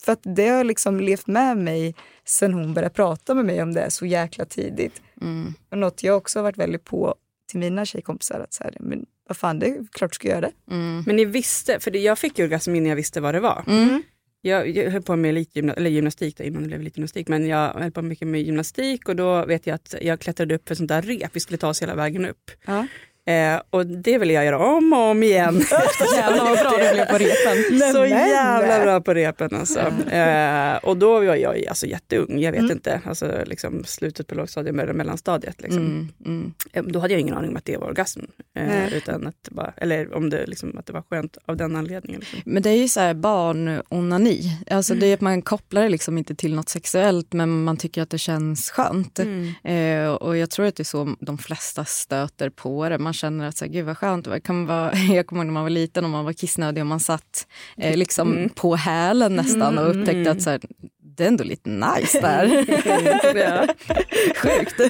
[0.00, 3.74] För att det har liksom levt med mig sen hon började prata med mig om
[3.74, 5.02] det så jäkla tidigt.
[5.20, 5.54] Mm.
[5.70, 7.14] Och något jag också har varit väldigt på
[7.50, 10.40] till mina tjejkompisar att så här, men vad fan, det är klart du ska göra
[10.40, 10.52] det.
[10.70, 11.02] Mm.
[11.06, 13.64] Men ni visste, för jag fick orgasm innan jag visste vad det var.
[13.66, 14.02] Mm.
[14.40, 17.72] Jag, jag höll på med elitgymnastik, eller gymnastik då, innan det blev elitgymnastik, men jag
[17.72, 20.88] höll på mycket med gymnastik och då vet jag att jag klättrade upp för sånt
[20.88, 22.50] där rep, vi skulle ta oss hela vägen upp.
[22.66, 22.86] Ja.
[23.26, 25.54] Eh, och det vill jag göra om och om igen.
[26.16, 27.78] jävlar vad bra du blev på repen.
[27.92, 29.80] Så jävla bra på repen alltså.
[30.10, 32.72] Eh, och då var jag alltså, jätteung, jag vet mm.
[32.72, 35.62] inte, alltså, liksom, slutet på lågstadiet eller mellanstadiet.
[35.62, 35.80] Liksom.
[35.80, 36.52] Mm, mm.
[36.72, 38.20] Eh, då hade jag ingen aning om att det var orgasm.
[38.54, 42.20] Eh, utan att bara, eller om det, liksom, att det var skönt av den anledningen.
[42.20, 42.40] Liksom.
[42.44, 44.58] Men det är ju så här barnonani.
[44.70, 48.02] Alltså, det är att man kopplar det liksom inte till något sexuellt men man tycker
[48.02, 49.18] att det känns skönt.
[49.18, 49.54] Mm.
[49.64, 52.98] Eh, och jag tror att det är så de flesta stöter på det.
[52.98, 54.94] Man känner att så här, gud vad skönt det kan vara.
[55.08, 57.96] Jag kommer ihåg när man var liten och man var kissnödig och man satt eh,
[57.96, 58.48] liksom mm.
[58.48, 60.60] på hälen nästan och upptäckte att så här,
[61.16, 62.46] det är ändå lite nice där.
[64.42, 64.80] Sjukt.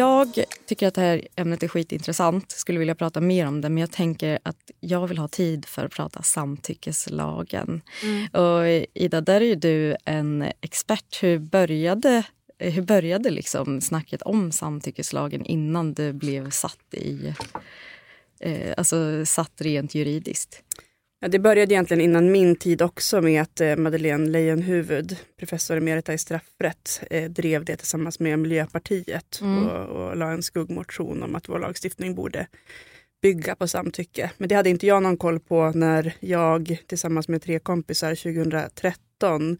[0.00, 2.50] Jag tycker att det här ämnet är skitintressant.
[2.50, 3.68] Skulle vilja prata mer om det.
[3.68, 7.82] Men jag tänker att jag vill ha tid för att prata samtyckeslagen.
[8.02, 8.26] Mm.
[8.26, 11.22] Och Ida, där är ju du en expert.
[11.22, 12.22] Hur började,
[12.58, 17.34] hur började liksom snacket om samtyckeslagen innan det blev satt i
[18.40, 20.62] eh, alltså satt rent juridiskt?
[21.22, 26.14] Ja, det började egentligen innan min tid också med att eh, Madeleine Leijonhufvud, professor emerita
[26.14, 29.66] i straffrätt, eh, drev det tillsammans med Miljöpartiet mm.
[29.66, 32.46] och, och la en skuggmotion om att vår lagstiftning borde
[33.22, 34.30] bygga på samtycke.
[34.36, 39.58] Men det hade inte jag någon koll på när jag tillsammans med tre kompisar 2013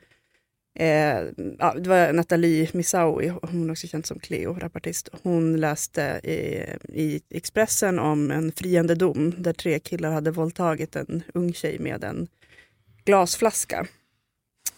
[0.75, 1.25] Eh,
[1.59, 5.09] ja, det var Nathalie Misaoui, hon är också känd som Cleo, rapportist.
[5.23, 6.65] Hon läste i,
[7.03, 12.05] i Expressen om en friande dom där tre killar hade våldtagit en ung tjej med
[12.05, 12.29] en
[13.05, 13.87] glasflaska.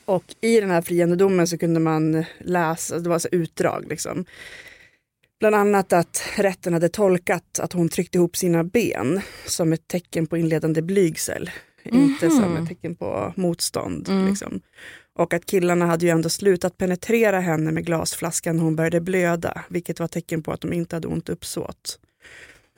[0.05, 4.25] Och i den här friande domen så kunde man läsa, det var alltså utdrag liksom.
[5.41, 10.27] Bland annat att rätten hade tolkat att hon tryckte ihop sina ben som ett tecken
[10.27, 11.51] på inledande blygsel.
[11.85, 12.05] Mm -hmm.
[12.05, 14.09] Inte som ett tecken på motstånd.
[14.09, 14.29] Mm.
[14.29, 14.61] Liksom.
[15.15, 19.65] Och att killarna hade ju ändå slutat penetrera henne med glasflaskan när hon började blöda,
[19.69, 21.99] vilket var tecken på att de inte hade ont uppsåt.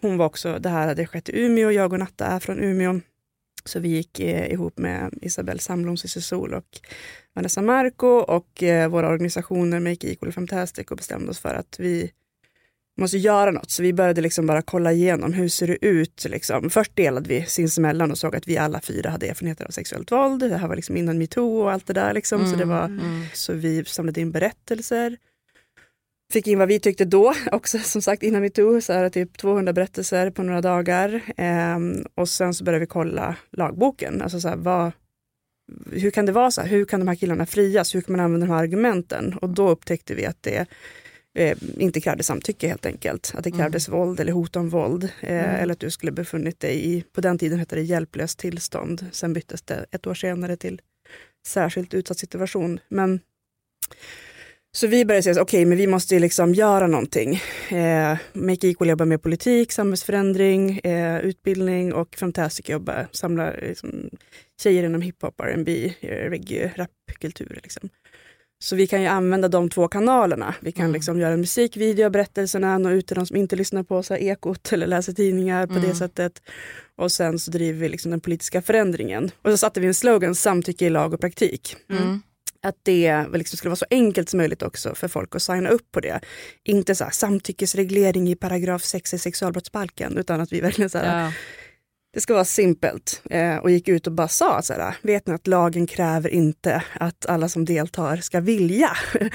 [0.00, 3.00] Hon var också, det här hade skett i Umeå, jag och Natta är från Umeå.
[3.64, 6.80] Så vi gick eh, ihop med Isabelle Samblom, Cissi Sol och
[7.34, 12.12] Vanessa Marco och eh, våra organisationer Make Equal Fantastic och bestämde oss för att vi
[12.96, 13.70] måste göra något.
[13.70, 16.26] Så vi började liksom bara kolla igenom hur ser det ut.
[16.28, 16.70] Liksom.
[16.70, 20.40] Först delade vi sinsemellan och såg att vi alla fyra hade erfarenheter av sexuellt våld.
[20.40, 22.14] Det här var liksom innan metoo och allt det där.
[22.14, 22.40] Liksom.
[22.40, 23.24] Mm, så, det var, mm.
[23.32, 25.16] så vi samlade in berättelser.
[26.32, 29.72] Fick in vad vi tyckte då, också som sagt innan metoo, så här, typ 200
[29.72, 31.20] berättelser på några dagar.
[31.36, 34.22] Ehm, och sen så började vi kolla lagboken.
[34.22, 34.92] Alltså så här, vad,
[35.92, 36.68] hur kan det vara så här?
[36.68, 37.94] Hur kan de här killarna frias?
[37.94, 39.34] Hur kan man använda de här argumenten?
[39.42, 40.66] Och då upptäckte vi att det
[41.34, 43.32] eh, inte krävdes samtycke helt enkelt.
[43.34, 43.58] Att det mm.
[43.58, 44.00] krävdes mm.
[44.00, 45.04] våld eller hot om våld.
[45.04, 45.62] Eh, mm.
[45.62, 49.06] Eller att du skulle befunnit dig i, på den tiden hette det hjälplöst tillstånd.
[49.12, 50.80] Sen byttes det ett år senare till
[51.46, 52.80] särskilt utsatt situation.
[52.88, 53.20] Men
[54.76, 57.40] Så vi började säga, okej, okay, men vi måste ju liksom göra någonting.
[57.70, 64.10] Eh, Make Equal jobbar med politik, samhällsförändring, eh, utbildning och Fantastic jobbar, samlar liksom,
[64.62, 67.60] tjejer inom hiphop, R&B, eh, reggae, rapkultur.
[67.62, 67.88] Liksom.
[68.58, 70.54] Så vi kan ju använda de två kanalerna.
[70.60, 70.94] Vi kan mm.
[70.94, 74.20] liksom göra en musikvideo, berättelserna, nå ut till de som inte lyssnar på så här,
[74.20, 75.88] Ekot eller läser tidningar på mm.
[75.88, 76.42] det sättet.
[76.96, 79.30] Och sen så driver vi liksom den politiska förändringen.
[79.42, 81.76] Och så satte vi en slogan, samtycke i lag och praktik.
[81.90, 82.20] Mm
[82.64, 85.92] att det liksom skulle vara så enkelt som möjligt också för folk att signa upp
[85.92, 86.20] på det.
[86.64, 91.24] Inte så här, samtyckesreglering i paragraf 6 i sexualbrottsbalken, utan att vi verkligen så här,
[91.24, 91.32] ja
[92.14, 93.22] det ska vara simpelt.
[93.30, 96.82] Eh, och gick ut och bara sa så här, vet ni att lagen kräver inte
[97.00, 98.90] att alla som deltar ska vilja.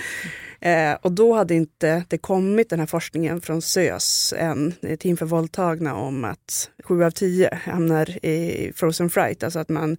[0.59, 5.25] eh, och då hade inte det kommit den här forskningen från SÖS än, Team för
[5.25, 9.97] våldtagna, om att sju av tio hamnar i frozen fright, alltså att man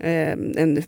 [0.00, 0.82] en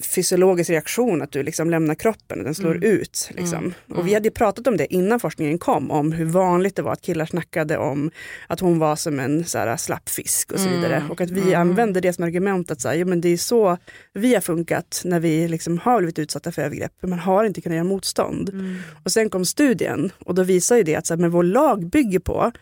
[0.00, 2.82] fysiologisk reaktion att du liksom lämnar kroppen och den slår mm.
[2.82, 3.30] ut.
[3.36, 3.58] Liksom.
[3.58, 3.72] Mm.
[4.00, 7.02] Och vi hade pratat om det innan forskningen kom, om hur vanligt det var att
[7.02, 8.10] killar snackade om
[8.46, 10.96] att hon var som en så här, slapp fisk och så vidare.
[10.96, 11.10] Mm.
[11.10, 11.60] Och att vi mm.
[11.60, 13.78] använde det som argument att så här, ja, men det är så
[14.12, 16.92] vi har funkat när vi liksom har blivit utsatta för övergrepp.
[17.02, 18.48] Man har inte kunnat göra motstånd.
[18.48, 18.76] Mm.
[19.04, 21.86] Och sen kom studien och då visar ju det att så här, men vår lag
[21.86, 22.52] bygger på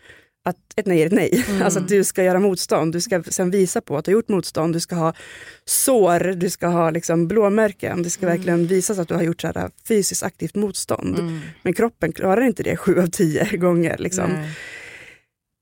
[0.43, 1.45] att ett nej är ett nej.
[1.49, 1.61] Mm.
[1.61, 4.27] Alltså att du ska göra motstånd, du ska sen visa på att du har gjort
[4.27, 5.13] motstånd, du ska ha
[5.65, 8.37] sår, du ska ha liksom blåmärken, det ska mm.
[8.37, 11.19] verkligen visas att du har gjort så här fysiskt aktivt motstånd.
[11.19, 11.39] Mm.
[11.61, 13.97] Men kroppen klarar inte det sju av tio gånger.
[13.97, 14.31] Liksom.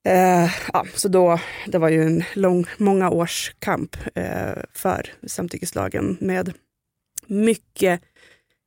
[0.07, 6.17] Eh, ja, så då, det var ju en lång, många års kamp eh, för samtyckeslagen
[6.19, 6.53] med
[7.27, 8.01] mycket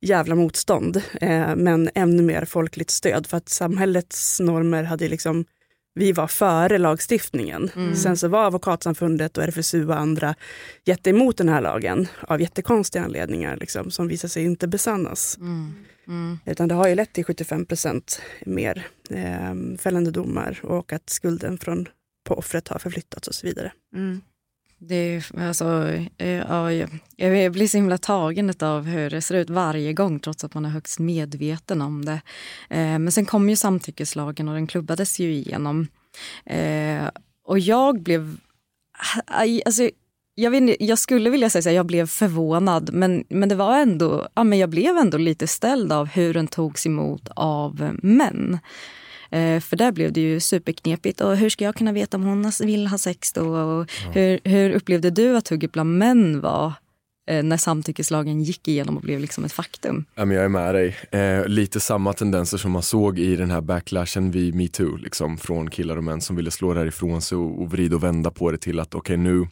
[0.01, 5.45] jävla motstånd, eh, men ännu mer folkligt stöd för att samhällets normer hade liksom
[5.95, 7.71] vi var före lagstiftningen.
[7.75, 7.95] Mm.
[7.95, 10.35] Sen så var Advokatsamfundet och RFSU och andra
[10.85, 15.37] jätteemot den här lagen av jättekonstiga anledningar liksom, som visar sig inte besannas.
[15.37, 15.73] Mm.
[16.07, 16.39] Mm.
[16.45, 21.57] Utan det har ju lett till 75 procent mer eh, fällande domar och att skulden
[21.57, 21.87] från,
[22.27, 23.71] på offret har förflyttats och så vidare.
[23.95, 24.21] Mm.
[24.87, 26.71] Det är, alltså, eh, ja,
[27.15, 30.65] jag blir så himla tagen av hur det ser ut varje gång trots att man
[30.65, 32.21] är högst medveten om det.
[32.69, 35.87] Eh, men sen kom ju samtyckeslagen och den klubbades ju igenom.
[36.45, 37.09] Eh,
[37.45, 38.37] och jag blev...
[39.65, 39.89] Alltså,
[40.35, 44.27] jag, vet, jag skulle vilja säga att jag blev förvånad men, men det var ändå,
[44.35, 48.59] ja, men jag blev ändå lite ställd av hur den togs emot av män.
[49.33, 51.21] Eh, för där blev det ju superknepigt.
[51.21, 53.55] Och hur ska jag kunna veta om hon vill ha sex då?
[53.55, 56.73] Och hur, hur upplevde du att hugget bland män var?
[57.29, 60.05] Eh, när samtyckeslagen gick igenom och blev liksom ett faktum.
[60.15, 60.97] Ja, men jag är med dig.
[61.11, 65.69] Eh, lite samma tendenser som man såg i den här backlashen vid metoo, liksom, från
[65.69, 68.57] killar och män som ville slå därifrån sig och, och vrida och vända på det
[68.57, 69.47] till att okej okay, nu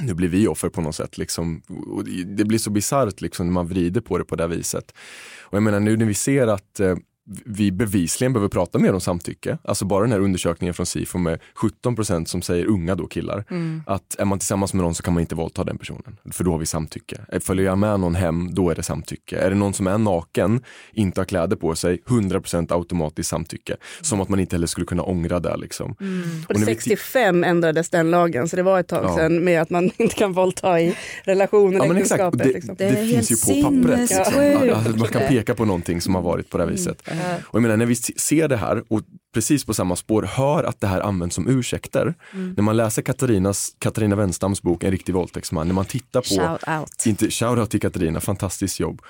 [0.00, 1.18] nu blir vi offer på något sätt.
[1.18, 1.62] Liksom.
[1.86, 4.94] Och det blir så bisarrt liksom, när man vrider på det på det viset.
[5.40, 9.00] Och jag menar nu när vi ser att eh, vi bevisligen behöver prata mer om
[9.00, 9.58] samtycke.
[9.64, 11.40] Alltså bara den här undersökningen från Sifo med
[11.84, 13.44] 17% som säger unga då killar.
[13.50, 13.82] Mm.
[13.86, 16.18] Att är man tillsammans med någon så kan man inte våldta den personen.
[16.30, 17.16] För då har vi samtycke.
[17.40, 19.38] Följer jag med någon hem, då är det samtycke.
[19.38, 20.60] Är det någon som är naken,
[20.92, 23.76] inte har kläder på sig, 100% automatiskt samtycke.
[24.00, 25.56] Som att man inte heller skulle kunna ångra det.
[25.56, 25.96] Liksom.
[26.00, 26.22] Mm.
[26.48, 29.16] Och, och 65 ändrades den lagen, så det var ett tag ja.
[29.16, 32.38] sedan med att man inte kan våldta i relationer, ja, äktenskapet.
[32.38, 32.74] Det, liksom.
[32.78, 34.10] det, det finns ju på pappret.
[34.10, 34.74] Ja.
[34.74, 37.02] Alltså, man kan peka på någonting som har varit på det viset.
[37.12, 37.40] Mm.
[37.46, 39.00] Och jag menar när vi ser det här och
[39.34, 42.14] precis på samma spår hör att det här används som ursäkter.
[42.32, 42.54] Mm.
[42.56, 46.26] När man läser Katarinas, Katarina Wenstams bok En riktig våldtäktsman, när man tittar på...
[46.26, 47.06] Shout out.
[47.06, 49.02] Inte, shout out till Katarina, fantastiskt jobb.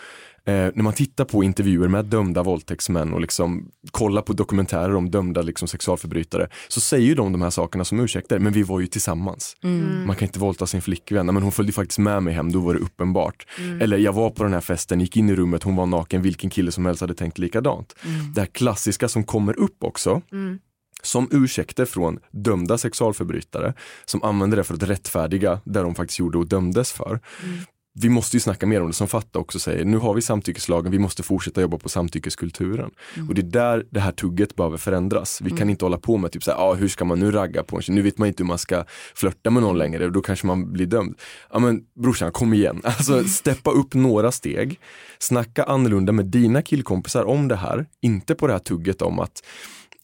[0.44, 5.11] Eh, när man tittar på intervjuer med dömda våldtäktsmän och liksom kollar på dokumentärer om
[5.11, 8.81] dömda liksom sexualförbrytare så säger ju de de här sakerna som ursäkter, men vi var
[8.81, 9.57] ju tillsammans.
[9.62, 10.07] Mm.
[10.07, 12.74] Man kan inte våldta sin flickvän, men hon följde faktiskt med mig hem, då var
[12.74, 13.46] det uppenbart.
[13.59, 13.81] Mm.
[13.81, 16.50] Eller jag var på den här festen, gick in i rummet, hon var naken, vilken
[16.50, 17.96] kille som helst hade tänkt likadant.
[18.05, 18.33] Mm.
[18.33, 20.59] Det här klassiska som kommer upp också, mm.
[21.02, 23.74] som ursäkter från dömda sexualförbrytare
[24.05, 27.20] som använder det för att rättfärdiga det de faktiskt gjorde och dömdes för.
[27.42, 27.59] Mm
[27.94, 29.85] vi måste ju snacka mer om det som Fatta också säger.
[29.85, 32.90] Nu har vi samtyckeslagen, vi måste fortsätta jobba på samtyckeskulturen.
[33.14, 33.28] Mm.
[33.28, 35.40] Och det är där det här tugget behöver förändras.
[35.40, 35.59] Vi mm.
[35.59, 37.94] kan inte hålla på med typ så ah, hur ska man nu ragga på en
[37.94, 40.72] Nu vet man inte hur man ska flörta med någon längre och då kanske man
[40.72, 41.14] blir dömd.
[41.52, 42.81] Ja men brorsan, kom igen.
[43.02, 44.78] Alltså steppa upp några steg.
[45.18, 47.87] Snacka annorlunda med dina killkompisar om det här.
[48.00, 49.42] Inte på det här tugget om att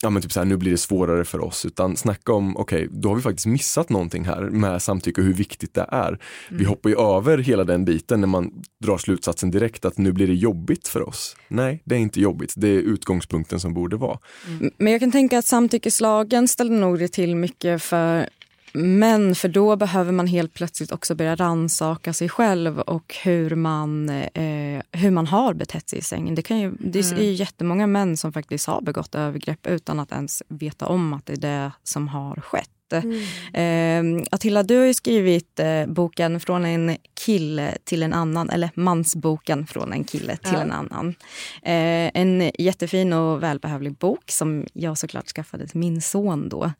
[0.02, 2.86] ja men typ så här, nu blir det svårare för oss, utan snacka om, okej,
[2.86, 6.08] okay, då har vi faktiskt missat någonting här med samtycke och hur viktigt det är.
[6.08, 6.18] Mm.
[6.48, 8.50] Vi hoppar ju över hela den biten när man
[8.82, 11.36] drar slutsatsen direkt att nu blir det jobbigt för oss.
[11.48, 14.18] Nej, det är inte jobbigt, det är utgångspunkten som borde vara.
[14.46, 14.70] Mm.
[14.78, 18.28] Men jag kan tänka att samtyckeslagen ställer nog det till mycket för
[18.72, 24.08] Men för då behöver man helt plötsligt också börja ransaka sig själv och hur man,
[24.08, 26.34] eh, hur man har betett sig i sängen.
[26.34, 30.12] Det, kan ju, det är ju jättemånga män som faktiskt har begått övergrepp utan att
[30.12, 32.70] ens veta om att det är det som har skett.
[32.96, 34.18] Mm.
[34.18, 38.70] Eh, Attila, du har ju skrivit eh, boken Från en kille till en annan, eller
[38.74, 40.60] Mansboken från en kille till Ja.
[40.60, 41.14] en annan.
[41.62, 46.72] Eh, en jättefin och välbehövlig bok som jag såklart skaffade till min son då.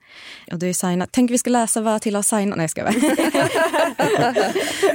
[0.52, 1.08] Och du är signat.
[1.12, 2.58] Tänk vi ska läsa vad Attila har signat.
[2.58, 2.94] Nej, jag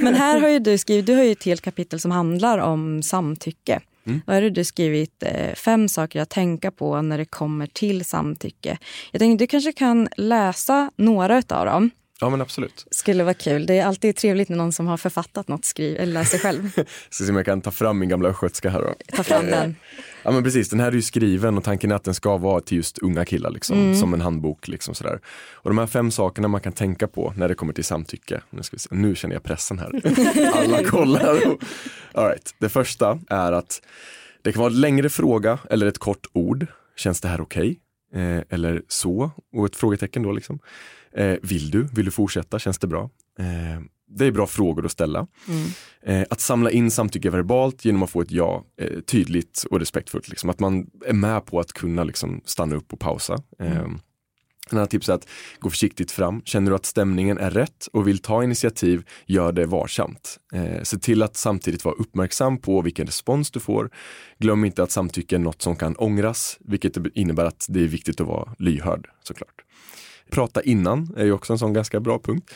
[0.00, 3.02] Men här har ju du skrivit, du har ju ett helt kapitel som handlar om
[3.02, 3.80] samtycke.
[4.06, 4.20] Mm.
[4.26, 5.22] Då hade du skrivit?
[5.22, 8.78] Eh, fem saker att tänka på när det kommer till samtycke.
[9.12, 11.90] Jag tänkte du kanske kan läsa några av dem.
[12.20, 12.86] Ja men absolut.
[12.90, 13.66] Skulle vara kul.
[13.66, 16.70] Det är alltid trevligt när någon som har författat något skriver, eller läser själv.
[17.10, 18.94] Ska se om jag kan ta fram min gamla östgötska här då.
[19.16, 19.76] Ta fram den.
[20.22, 22.60] Ja men precis, den här är ju skriven och tanken är att den ska vara
[22.60, 23.94] till just unga killar liksom, Mm.
[23.94, 24.68] som en handbok.
[24.68, 25.20] Liksom, sådär.
[25.52, 28.40] Och de här fem sakerna man kan tänka på när det kommer till samtycke.
[28.50, 28.88] Nu, ska vi se.
[28.92, 30.00] nu känner jag pressen här.
[30.54, 31.40] Alla kollar.
[32.12, 32.54] All right.
[32.58, 33.80] Det första är att
[34.42, 36.66] det kan vara en längre fråga eller ett kort ord.
[36.96, 37.80] Känns det här okej?
[38.14, 39.30] Eh, eller så?
[39.52, 40.58] Och ett frågetecken då liksom.
[41.16, 41.82] Eh, vill du?
[41.82, 42.58] Vill du fortsätta?
[42.58, 43.10] Känns det bra?
[43.38, 45.26] Eh, det är bra frågor att ställa.
[46.02, 50.28] Eh, att samla in samtycke verbalt genom att få ett ja eh, tydligt och respektfullt.
[50.28, 50.50] Liksom.
[50.50, 53.42] Att man är med på att kunna liksom, stanna upp och pausa.
[53.58, 53.86] Eh,
[54.70, 56.42] en annan tips är att gå försiktigt fram.
[56.44, 60.38] Känner du att stämningen är rätt och vill ta initiativ, gör det varsamt.
[60.54, 63.90] Eh, se till att samtidigt vara uppmärksam på vilken respons du får.
[64.38, 68.20] Glöm inte att samtycke är något som kan ångras, vilket innebär att det är viktigt
[68.20, 69.64] att vara lyhörd såklart.
[70.34, 72.50] Prata innan är ju också en sån ganska bra punkt.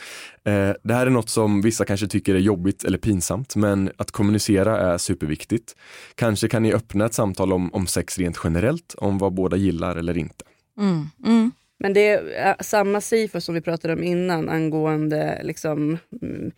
[0.44, 4.10] Eh, det här är något som vissa kanske tycker är jobbigt eller pinsamt, men att
[4.10, 5.76] kommunicera är superviktigt.
[6.14, 9.96] Kanske kan ni öppna ett samtal om, om sex rent generellt, om vad båda gillar
[9.96, 10.44] eller inte.
[10.78, 11.06] Mm.
[11.26, 11.52] Mm.
[11.78, 16.50] Men det är samma SIFO som vi pratade om innan angående liksom, mm,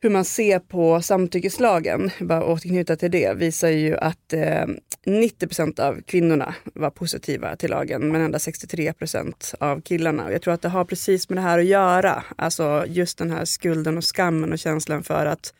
[0.00, 4.66] hur man ser på samtyckeslagen, bara återknyta till det, visar ju att eh,
[5.08, 10.24] 90% av kvinnorna var positiva till lagen men endast 63% av killarna.
[10.24, 12.24] Och jag tror att det har precis med det här att göra.
[12.36, 15.52] Alltså just den här skulden och skammen och känslan för att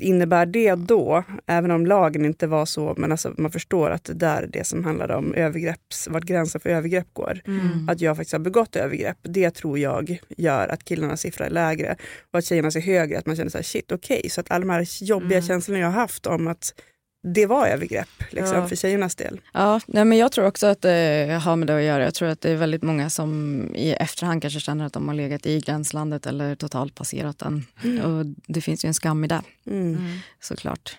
[0.00, 4.14] innebär det då, även om lagen inte var så, men alltså man förstår att det
[4.14, 7.40] där är det som handlar om övergrepps, vart gränsen för övergrepp går.
[7.46, 7.88] Mm.
[7.88, 11.96] Att jag faktiskt har begått övergrepp, det tror jag gör att killarnas siffra är lägre
[12.32, 14.60] och att tjejernas är högre, att man känner så här, shit okej, så att alla
[14.60, 16.74] de här jobbiga känslorna jag har haft om att
[17.22, 18.68] det var övergrepp liksom, Ja.
[18.68, 19.40] för tjejernas del.
[19.52, 22.04] Ja, nej, men jag tror också att det har med det att göra.
[22.04, 25.14] Jag tror att det är väldigt många som i efterhand kanske känner att de har
[25.14, 27.66] legat i gränslandet eller totalt passerat den.
[27.84, 28.04] Mm.
[28.04, 29.98] Och det finns ju en skam i det, Mm.
[30.40, 30.98] såklart.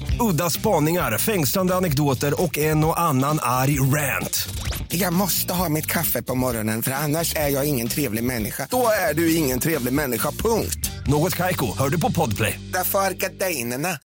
[0.29, 4.49] Udda spaningar, fängslande anekdoter och en och annan arg rant.
[4.87, 8.67] Jag måste ha mitt kaffe på morgonen för annars är jag ingen trevlig människa.
[8.71, 10.91] Då är du ingen trevlig människa, punkt.
[11.07, 12.59] Något Kaiko, hör du på Podplay.
[12.73, 13.97] Därför är gardinerna.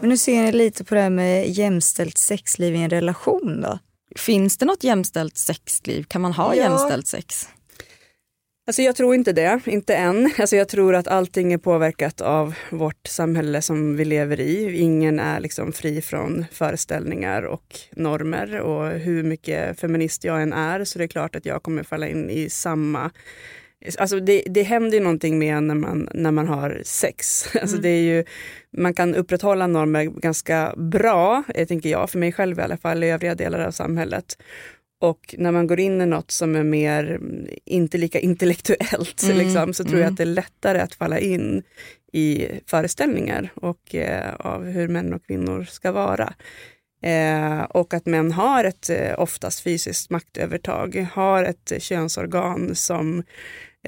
[0.00, 3.78] Men nu ser ni lite på det här med jämställt sexliv i en relation då?
[4.16, 6.04] Finns det något jämställt sexliv?
[6.08, 6.62] Kan man ha Ja.
[6.62, 7.48] jämställt sex?
[8.66, 10.30] Alltså jag tror inte det, inte än.
[10.38, 14.80] Alltså jag tror att allting är påverkat av vårt samhälle som vi lever i.
[14.80, 20.84] Ingen är liksom fri från föreställningar och normer och hur mycket feminist jag än är
[20.84, 23.10] så det är klart att jag kommer falla in i samma
[23.98, 27.48] Alltså det, det händer ju någonting med när man, när man har sex.
[27.60, 28.24] Alltså det är ju,
[28.76, 33.04] man kan upprätthålla normer ganska bra, eh, tänker jag, för mig själv i alla fall,
[33.04, 34.38] i övriga delar av samhället.
[35.04, 39.38] Och när man går in i något som är mer, mm, inte lika intellektuellt, Mm,
[39.38, 40.12] liksom, så tror jag mm.
[40.12, 41.62] att det är lättare att falla in
[42.12, 46.34] i föreställningar och eh, av hur män och kvinnor ska vara.
[47.02, 53.22] Eh, och att män har ett eh, oftast fysiskt maktövertag, har ett könsorgan som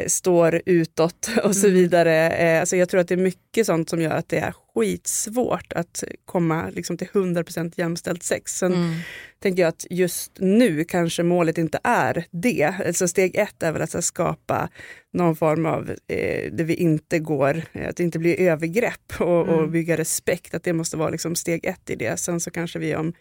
[0.07, 2.31] står utåt och så vidare.
[2.31, 5.73] Eh, alltså jag tror att det är mycket sånt som gör att det är skitsvårt
[5.73, 8.53] att komma liksom till 100% jämställt sex.
[8.59, 8.95] Sen Mm.
[9.43, 12.75] tänker jag att just nu kanske målet inte är det.
[12.87, 14.69] Alltså steg ett är väl att skapa
[15.13, 19.49] någon form av, eh, där vi inte går, eh, att det inte blir övergrepp och,
[19.49, 19.71] och Mm.
[19.71, 20.55] bygga respekt.
[20.55, 22.21] Att det måste vara liksom steg ett i det.
[22.21, 23.13] Sen så kanske vi om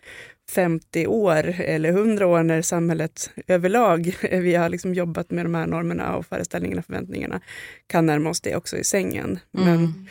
[0.51, 5.67] 50 år eller 100 år när samhället överlag, vi har liksom jobbat med de här
[5.67, 7.41] normerna och föreställningarna och förväntningarna,
[7.87, 9.39] kan närma oss det också i sängen.
[9.51, 10.07] Men Mm.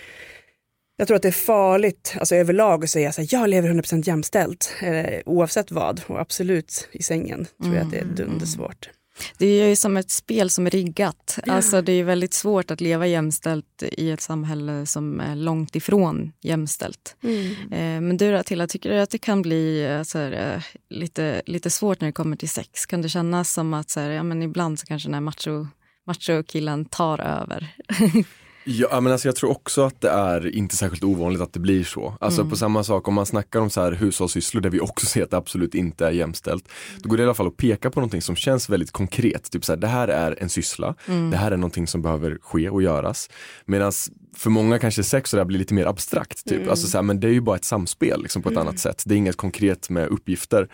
[0.97, 4.75] Jag tror att det är farligt alltså överlag att säga att jag lever 100% jämställt,
[4.83, 6.01] eh, oavsett vad.
[6.07, 8.91] Och absolut i sängen tror jag att det är dundersvårt.
[9.39, 11.39] Det är ju som ett spel som är riggat.
[11.47, 16.33] Alltså det är väldigt svårt att leva jämställt i ett samhälle som är långt ifrån
[16.41, 17.17] jämställt.
[17.23, 17.51] Mm.
[17.73, 21.43] Eh, Men du då, Tilla, tycker du att det kan bli så här, eh, lite,
[21.47, 22.87] lite svårt när det kommer till sex?
[22.87, 25.67] Kan det kännas som att så här, ja, men ibland så kanske den här macho,
[26.07, 27.75] macho-killen tar över?
[28.67, 31.85] Ja, men alltså jag tror också att det är inte särskilt ovanligt att det blir
[31.85, 32.17] så.
[32.21, 32.51] Alltså Mm.
[32.51, 35.31] på samma sak om man snackar om så här hushållssysslor där vi också ser att
[35.31, 36.69] det absolut inte är jämställt.
[36.99, 39.51] Då går det i alla fall att peka på någonting som känns väldigt konkret.
[39.51, 41.31] Typ så här, det här är en syssla, Mm.
[41.31, 43.31] det här är någonting som behöver ske och göras.
[43.65, 43.93] Medan
[44.37, 46.45] för många kanske sex och det blir lite mer abstrakt.
[46.45, 46.59] Typ.
[46.59, 46.71] Mm.
[46.71, 48.69] Alltså så här, men det är ju bara ett samspel liksom, på ett Mm.
[48.69, 49.03] annat sätt.
[49.07, 50.69] Det är inget konkret med uppgifter.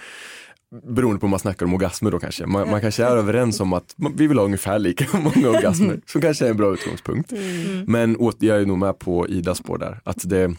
[0.94, 2.46] Beroende på om man snackar om orgasmer då kanske.
[2.46, 6.00] Man, man kanske är överens om att man- vi vill ha ungefär lika många orgasmer.
[6.06, 7.32] Som kanske är en bra utgångspunkt.
[7.32, 7.84] Mm.
[7.86, 10.00] Men åt, jag är nog med på Idas spår där.
[10.04, 10.54] Att det,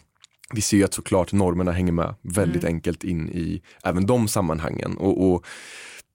[0.54, 2.76] vi ser ju att såklart normerna hänger med väldigt Mm.
[2.76, 4.98] enkelt in i även de sammanhangen.
[4.98, 5.46] Och, och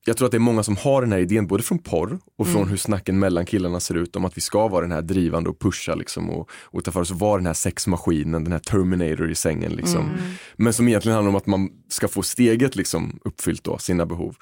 [0.06, 2.46] jag tror att det är många som har den här idén både från porr och
[2.46, 2.68] från Mm.
[2.68, 5.58] hur snacken mellan killarna ser ut om att vi ska vara den här drivande och
[5.58, 9.30] pusha liksom och, och ta för oss att vara den här sexmaskinen, den här Terminator
[9.30, 10.00] i sängen liksom.
[10.00, 10.18] Mm.
[10.56, 14.36] Men som egentligen handlar om att man ska få steget liksom uppfyllt då, sina behov.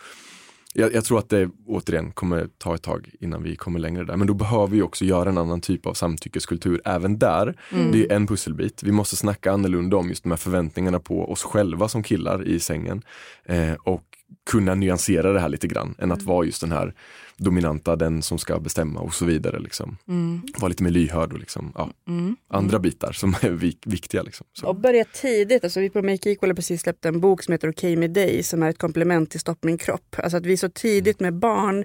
[0.76, 4.16] Jag, jag tror att det återigen kommer ta ett tag innan vi kommer längre där.
[4.16, 7.56] Men då behöver vi också göra en annan typ av samtyckeskultur även där.
[7.72, 7.92] Mm.
[7.92, 8.82] Det är en pusselbit.
[8.82, 12.60] Vi måste snacka annorlunda om just de här förväntningarna på oss själva som killar i
[12.60, 13.02] sängen.
[13.44, 14.04] Eh, och
[14.51, 16.95] kunna nyansera det här lite grann än att vara just den här
[17.36, 19.59] dominanta, den som ska bestämma och så vidare.
[19.59, 19.97] Liksom.
[20.09, 20.42] Mm.
[20.59, 22.36] Vara lite mer lyhörd och liksom, ja, Mm.
[22.49, 24.22] andra bitar som är vik- viktiga.
[24.22, 24.47] Liksom.
[24.53, 24.66] Så.
[24.66, 25.64] Och börja tidigt.
[25.64, 28.42] Alltså vi på Make Equal har precis släppt en bok som heter Okej med dig
[28.42, 30.16] som är ett komplement till Stopp min kropp.
[30.18, 31.84] Alltså att vi så tidigt med barn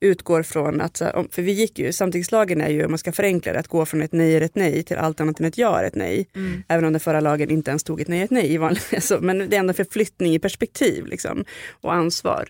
[0.00, 0.98] utgår från att,
[1.30, 4.02] för vi gick ju, samtyckslagen är ju, om man ska förenkla det, att gå från
[4.02, 6.26] ett nej är ett nej till allt annat än ett ja är ett nej.
[6.34, 6.62] Mm.
[6.68, 8.52] Även om den förra lagen inte ens tog ett nej är ett nej.
[8.54, 11.44] i vanlig- Alltså, men det är ändå förflyttning i perspektiv liksom,
[11.80, 12.48] och ansvar.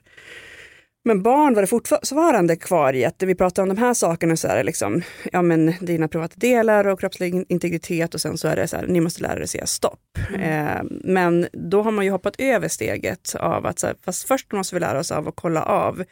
[1.04, 4.48] Men barn var det fortfarande kvar i att vi pratar om de här sakerna så
[4.48, 8.56] är det liksom, ja men dina privata delar och kroppslig integritet och sen så är
[8.56, 10.18] det så här, ni måste lära er säga stopp.
[10.40, 14.52] Eh, men då har man ju hoppat över steget av att, så här, fast först
[14.52, 16.04] måste vi lära oss av att kolla av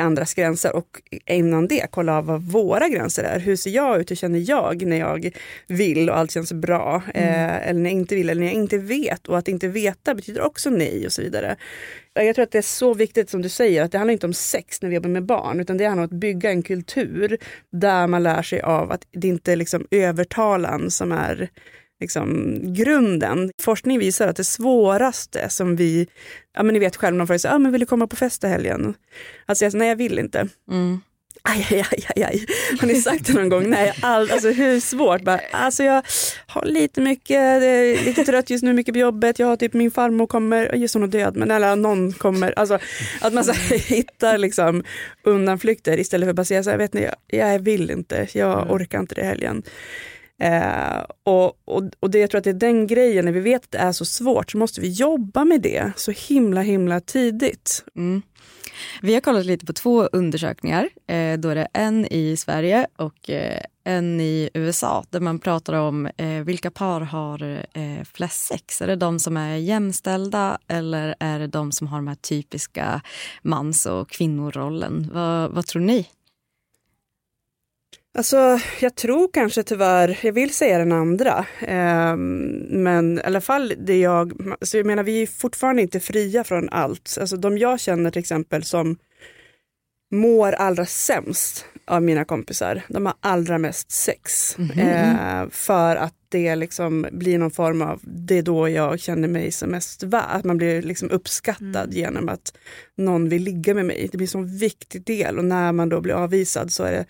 [0.00, 0.88] andras gränser och
[1.26, 3.40] innan det kolla av vad våra gränser är.
[3.40, 4.10] Hur ser jag ut?
[4.10, 5.30] Hur känner jag när jag
[5.66, 7.02] vill och allt känns bra?
[7.14, 9.28] Eh, eller när jag inte vill eller när jag inte vet.
[9.28, 11.56] Och att inte veta betyder också nej och så vidare.
[12.14, 14.34] Jag tror att det är så viktigt som du säger, att det handlar inte om
[14.34, 17.38] sex när vi jobbar med barn, utan det handlar om att bygga en kultur
[17.72, 21.48] där man lär sig av att det inte är liksom övertalan som är
[22.00, 23.50] liksom grunden.
[23.62, 26.08] Forskning visar att det svåraste som vi,
[26.54, 28.44] ja men ni vet själv, någon frågar sig, ah, men vill du komma på fest
[28.44, 28.94] i helgen?
[29.46, 30.48] Alltså jag nej jag vill inte.
[30.70, 31.00] Mm.
[31.42, 32.46] Aj, aj, aj, aj, aj.
[32.80, 33.70] Har ni sagt det någon gång?
[33.70, 35.22] Nej, all, alltså hur svårt?
[35.22, 36.02] Bara, alltså jag
[36.46, 37.62] har lite mycket,
[38.04, 39.38] lite trött just nu, mycket på jobbet.
[39.38, 42.58] Jag har typ min farmor kommer, just hon är död, men eller någon kommer.
[42.58, 42.78] Alltså
[43.20, 44.84] att man så här, hittar liksom
[45.24, 48.70] undanflykter istället för att bara säga så här, vet ni, jag, jag vill inte, jag
[48.70, 49.62] orkar inte det helgen.
[50.40, 53.64] Eh, och, och, och det, jag tror att det är den grejen, när vi vet
[53.64, 57.84] att det är så svårt så måste vi jobba med det så himla himla tidigt.
[57.96, 58.22] Mm.
[59.02, 60.88] Vi har kollat lite på två undersökningar.
[61.06, 65.72] Eh, då är det en i Sverige och eh, en i USA där man pratar
[65.72, 68.82] om eh, vilka par har eh, flest sex.
[68.82, 73.00] Är det de som är jämställda eller är det de som har de här typiska
[73.42, 75.10] mans och kvinnorollen?
[75.12, 76.06] Va, vad tror ni?
[78.16, 83.74] Alltså, jag tror kanske tyvärr, jag vill säga den andra, eh, men i alla fall
[83.78, 87.18] det jag, alltså jag menar vi är fortfarande inte fria från allt.
[87.20, 88.96] Alltså de jag känner till exempel som
[90.14, 94.58] mår allra sämst av mina kompisar, de har allra mest sex.
[94.58, 94.78] Mhm.
[94.78, 99.52] Eh, för att det liksom blir någon form av, det är då jag känner mig
[99.52, 100.24] som mest värd.
[100.28, 102.56] Att man blir liksom uppskattad genom att
[102.96, 104.08] någon vill ligga med mig.
[104.12, 107.06] Det blir en sån viktig del och när man då blir avvisad så är det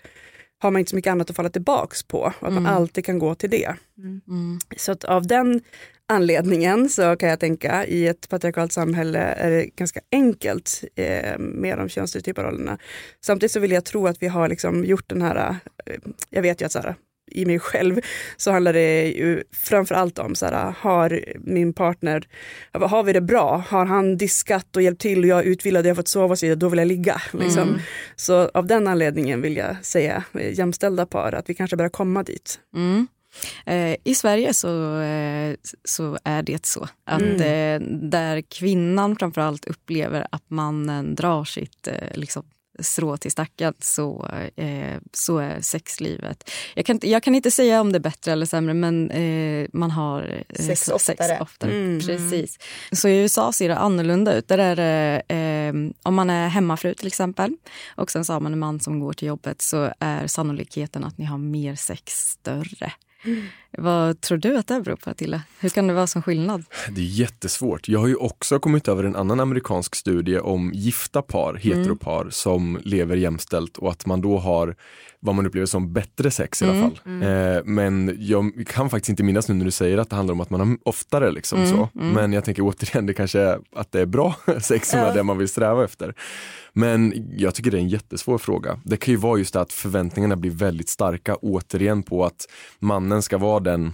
[0.65, 2.17] har man inte så mycket annat att falla tillbaks på.
[2.19, 2.73] Och att man Mm.
[2.73, 3.75] alltid kan gå till det.
[3.97, 4.59] Mm.
[4.77, 5.61] Så att av den
[6.07, 11.77] anledningen så kan jag tänka i ett patriarkalt samhälle är det ganska enkelt eh, med
[11.77, 12.77] de könsstereotypa rollerna.
[13.21, 15.55] Samtidigt så vill jag tro att vi har liksom gjort den här,
[15.85, 15.95] eh,
[16.29, 16.95] jag vet ju att så här,
[17.31, 17.99] i mig själv
[18.37, 22.27] så handlar det ju framförallt om så här, har min partner,
[22.71, 23.63] har vi det bra?
[23.67, 26.31] Har han diskat och hjälpt till och jag är utvilad och jag har fått sova
[26.31, 27.21] och så vidare, då vill jag ligga.
[27.33, 27.69] Liksom.
[27.69, 27.79] Mm.
[28.15, 32.23] Så av den anledningen vill jag säga eh, jämställda par, att vi kanske börjar komma
[32.23, 32.59] dit.
[32.75, 33.07] Mm.
[33.65, 36.87] Eh, I Sverige så, eh, så är det så.
[37.05, 37.41] Att Mm.
[37.41, 42.43] eh, där kvinnan framförallt upplever att mannen drar sitt liksom,
[42.79, 46.51] strå till stacken så, eh, så är sexlivet...
[46.75, 49.91] Jag kan, jag kan inte säga om det är bättre eller sämre men eh, man
[49.91, 51.37] har eh, Sex oftare.
[51.41, 51.71] oftare.
[51.71, 51.99] Mm.
[51.99, 52.59] Precis.
[52.91, 54.47] Så i USA ser det annorlunda ut.
[54.47, 57.57] Där är det, eh, om man är hemmafru till exempel
[57.87, 61.17] och sen så har man en man som går till jobbet så är sannolikheten att
[61.17, 62.91] ni har mer sex större.
[63.77, 65.41] Vad tror du att det beror på, Attila?
[65.59, 66.63] Hur kan det vara som skillnad?
[66.89, 67.87] Det är jättesvårt.
[67.87, 72.79] Jag har ju också kommit över en annan amerikansk studie om gifta par, heteropar, som
[72.83, 74.75] lever jämställt och att man då har
[75.19, 77.55] vad man upplever som bättre sex i alla Mm, fall.
[77.57, 80.41] Eh, men jag kan faktiskt inte minnas nu när du säger att det handlar om
[80.41, 81.89] att man har oftare liksom Mm, så.
[81.95, 82.09] mm.
[82.13, 85.05] Men jag tänker återigen, det kanske är att det är bra sex som Ja.
[85.05, 86.13] är det man vill sträva efter.
[86.77, 88.79] Men jag tycker det är en jättesvår fråga.
[88.85, 92.45] Det kan ju vara just det att förväntningarna blir väldigt starka återigen på att
[92.79, 93.93] mannen ska vara den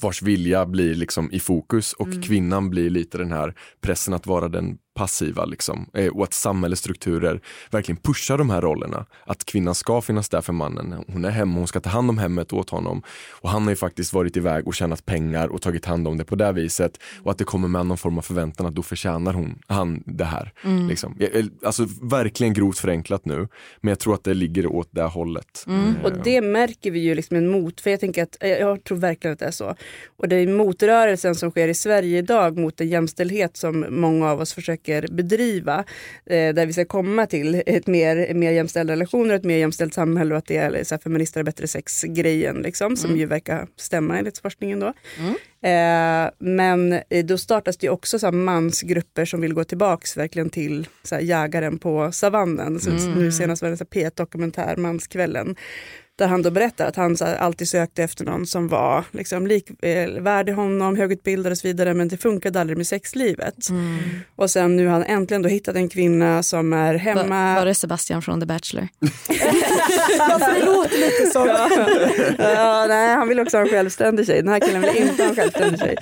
[0.00, 2.22] vars vilja blir liksom i fokus och Mm.
[2.22, 5.86] kvinnan blir lite den här pressen att vara den passiva liksom.
[5.94, 7.40] Eh, och att samhällets strukturer
[7.70, 9.06] verkligen pushar de här rollerna.
[9.26, 11.04] Att kvinnan ska finnas där för mannen.
[11.08, 13.02] Hon är hemma, hon ska ta hand om hemmet åt honom.
[13.40, 16.24] Och han har ju faktiskt varit iväg och tjänat pengar och tagit hand om det
[16.24, 16.98] på det viset.
[17.22, 20.24] Och att det kommer med någon form av förväntan att då förtjänar hon, han det
[20.24, 20.52] här.
[20.64, 20.88] Mm.
[20.88, 21.18] Liksom.
[21.64, 23.48] Alltså verkligen grovt förenklat nu.
[23.80, 25.64] Men jag tror att det ligger åt det hållet.
[25.66, 25.96] Mm.
[25.96, 28.84] Eh, Och det märker vi ju liksom en mot, för jag tänker att eh, jag
[28.84, 29.74] tror verkligen att det är så.
[30.16, 34.40] Och det är motrörelsen som sker i Sverige idag mot en jämställdhet som många av
[34.40, 35.84] oss försöker bedriva.
[36.26, 40.34] Eh, där vi ska komma till ett mer, mer jämställda relationer, ett mer jämställt samhälle
[40.34, 43.20] och att det är så här, feminister är bättre sex-grejen liksom, som Mm.
[43.20, 44.92] ju verkar stämma enligt forskningen då.
[45.18, 45.34] Mm.
[45.62, 50.50] Eh, men eh, då startas det också så här mansgrupper som vill gå tillbaks verkligen
[50.50, 52.80] till så här, jägaren på savannen.
[52.80, 53.12] Så Mm.
[53.12, 55.56] Nu senast var det en P1-dokumentär, Manskvällen.
[56.16, 60.52] Där han då berättar att han så alltid sökte efter någon som var liksom, likvärdig
[60.52, 61.94] honom, högutbildad och så vidare.
[61.94, 63.68] Men det funkade aldrig med sexlivet.
[63.68, 63.98] Mm.
[64.36, 67.54] Och sen nu har han äntligen då hittat en kvinna som är hemma.
[67.54, 68.88] Var, var det Sebastian från The Bachelor?
[70.20, 71.46] Alltså, det låter lite som...
[72.38, 74.42] ja, nej, han vill också ha en självständig tjej.
[74.42, 75.96] Den här killen vill inte ha en självständig tjej.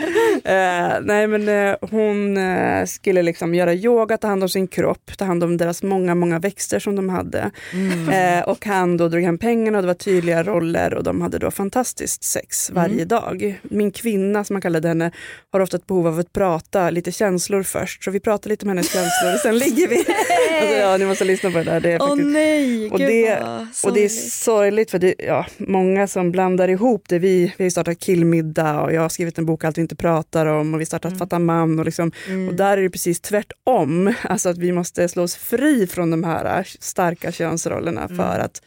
[0.45, 5.17] Eh, nej, men eh, hon eh, skulle liksom göra yoga, ta hand om sin kropp,
[5.17, 7.51] ta hand om deras många, många växter som de hade.
[7.73, 8.09] Mm.
[8.09, 11.39] Eh, och han då drog hem pengarna och det var tydliga roller och de hade
[11.39, 13.09] då fantastiskt sex varje Mm.
[13.09, 13.61] dag.
[13.63, 15.11] Min kvinna, som man kallade henne,
[15.53, 18.05] har ofta ett behov av att prata lite känslor först.
[18.05, 19.97] Så vi pratar lite om hennes känslor och sen ligger vi.
[20.61, 21.81] alltså, ja, ni måste lyssna på det där.
[21.81, 22.29] Det är Åh faktiskt...
[22.29, 23.39] nej, Och gud det,
[23.85, 24.91] och det är sorgligt.
[24.91, 27.19] för det ja, många som blandar ihop det.
[27.19, 30.47] Vi, vi har startat killmiddag och jag har skrivit en bok Allt vi inte pratar
[30.47, 31.79] om och vi startat Fatta man.
[31.79, 32.49] Och, liksom, Mm.
[32.49, 34.13] och där är det precis tvärtom.
[34.23, 38.45] Alltså att vi måste slå oss fri från de här starka könsrollerna för Mm.
[38.45, 38.63] att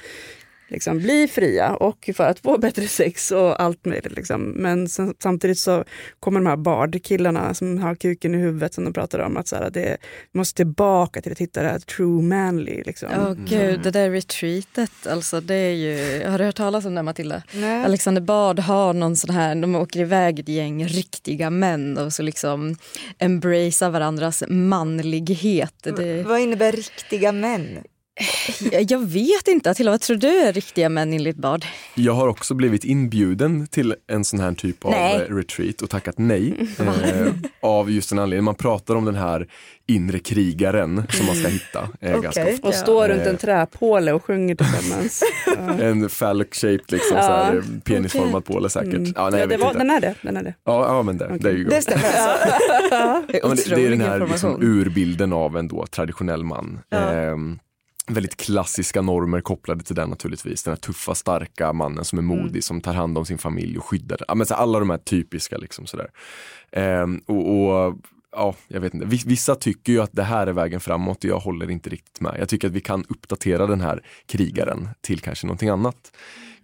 [0.67, 4.15] liksom, bli fria och för att få bättre sex och allt möjligt.
[4.15, 4.41] Liksom.
[4.43, 5.83] Men sen, samtidigt så
[6.19, 9.37] kommer de här bardkillarna som har kuken i huvudet som de pratar om.
[9.37, 9.97] Att så här, det
[10.31, 12.83] måste tillbaka till att hitta det här true manly.
[12.85, 13.09] Liksom.
[13.17, 16.25] Åh gud, det där retreatet, alltså det är ju...
[16.27, 17.43] Har du hört talas om det Matilda?
[17.53, 17.85] Nej.
[17.85, 22.23] Alexander Bard har någon sån här, de åker iväg ett gäng riktiga män och så
[22.23, 22.75] liksom
[23.17, 25.73] embracea varandras manlighet.
[25.83, 27.79] Det, Vad innebär riktiga män?
[28.87, 31.65] Jag vet inte, Attila, vad tror du är riktiga män enligt Bard?
[31.95, 35.15] Jag har också blivit inbjuden till en sån här typ av Nej.
[35.29, 36.53] eh, retreat och tackat nej.
[37.07, 37.27] Eh,
[37.61, 38.43] av just den anledningen.
[38.45, 39.47] Man pratar om den här
[39.87, 42.41] inre krigaren som man ska hitta eh, ofta.
[42.61, 45.23] Och står runt Eh, en träpåle och sjunger tillsammans.
[45.45, 45.83] Ja.
[45.83, 47.51] En phallic shaped liksom, Ja.
[47.83, 48.93] penisformad påle säkert.
[48.93, 49.13] Mm.
[49.15, 49.79] Ja, nej, ja, jag det vet var, inte.
[49.79, 50.15] den är det.
[50.21, 50.53] Den är det.
[50.65, 52.47] Ja, ja men det, det är ju Det stämmer alltså.
[52.91, 56.79] Ja, det, det är den här liksom, urbilden av en då traditionell man.
[56.91, 57.59] Ehm,
[58.07, 60.63] väldigt klassiska normer kopplade till den naturligtvis.
[60.63, 63.85] Den här tuffa, starka mannen som är modig, som tar hand om sin familj och
[63.85, 66.09] skyddar så Alla de här typiska liksom sådär.
[66.71, 67.95] Ehm, och, och
[68.31, 69.05] ja, jag vet inte.
[69.05, 72.21] Vis- Vissa tycker ju att det här är vägen framåt och jag håller inte riktigt
[72.21, 72.35] med.
[72.39, 76.11] Jag tycker att vi kan uppdatera den här krigaren till kanske någonting annat.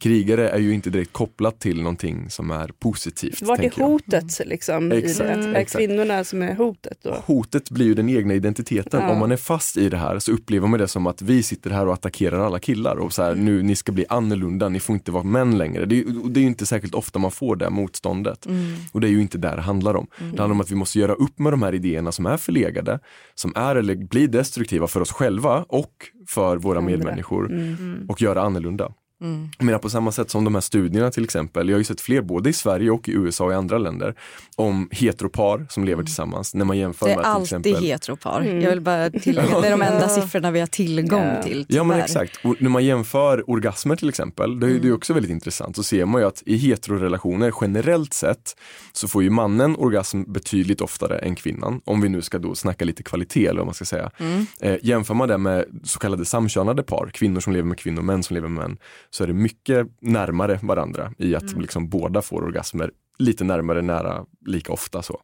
[0.03, 3.41] Krigare är ju inte direkt kopplat till någonting som är positivt.
[3.41, 3.87] Vart är tänker jag.
[3.87, 4.91] hotet liksom?
[4.91, 5.57] i Exakt, det?
[5.59, 7.23] Är kvinnorna som är hotet då?
[7.25, 9.01] Hotet blir ju den egna identiteten.
[9.01, 9.09] Ja.
[9.11, 11.69] Om man är fast i det här så upplever man det som att vi sitter
[11.69, 14.93] här och attackerar alla killar och så här, nu ni ska bli annorlunda, ni får
[14.93, 15.85] inte vara män längre.
[15.85, 18.45] Det det är inte särskilt ofta man får det motståndet.
[18.45, 18.75] Mm.
[18.91, 20.07] Och det är ju inte där det handlar om.
[20.17, 22.99] Det handlar om att vi måste göra upp med de här idéerna som är förlegade,
[23.35, 25.93] som är eller blir destruktiva för oss själva och
[26.27, 28.05] för våra medmänniskor Mm.
[28.09, 28.93] och göra annorlunda.
[29.23, 29.49] Mm.
[29.57, 32.01] Jag menar på samma sätt som de här studierna till exempel, jag har ju sett
[32.01, 34.15] fler både i Sverige och i USA och i andra länder
[34.55, 36.53] om heteropar som lever tillsammans.
[36.53, 38.41] När man jämför Det är med till alltid exempel heteropar.
[38.41, 38.61] Mm.
[38.61, 41.43] Jag vill bara tillägga, det är de enda siffrorna vi har tillgång Ja.
[41.43, 41.65] till.
[41.69, 42.03] Ja men tyvärr.
[42.05, 45.75] exakt, och när man jämför orgasmer till exempel, det är det är också väldigt intressant.
[45.75, 48.55] Så ser man ju att i heterorelationer generellt sett
[48.93, 51.81] så får ju mannen orgasm betydligt oftare än kvinnan.
[51.85, 54.11] Om vi nu ska då snacka lite kvalitet eller vad man ska säga.
[54.17, 54.45] Mm.
[54.61, 58.05] Eh, jämför man det med så kallade samkönade par, kvinnor som lever med kvinnor och
[58.05, 58.77] män som lever med män,
[59.13, 64.25] så är det mycket närmare varandra i att liksom båda får orgasmer lite närmare nära
[64.45, 65.01] lika ofta.
[65.01, 65.21] så.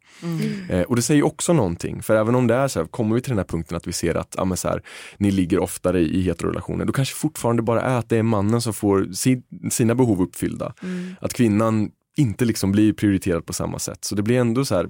[0.70, 3.22] Eh, och det säger också någonting, för även om det är så här, kommer vi
[3.22, 4.84] till den här punkten att vi ser att men så här,
[5.18, 8.74] ni ligger oftare i, heterorelationer, då kanske fortfarande bara är att det är mannen som
[8.74, 10.74] får si, sina behov uppfyllda.
[11.22, 14.06] Att kvinnan inte liksom blir prioriterad på samma sätt.
[14.06, 14.90] Så det blir ändå så här,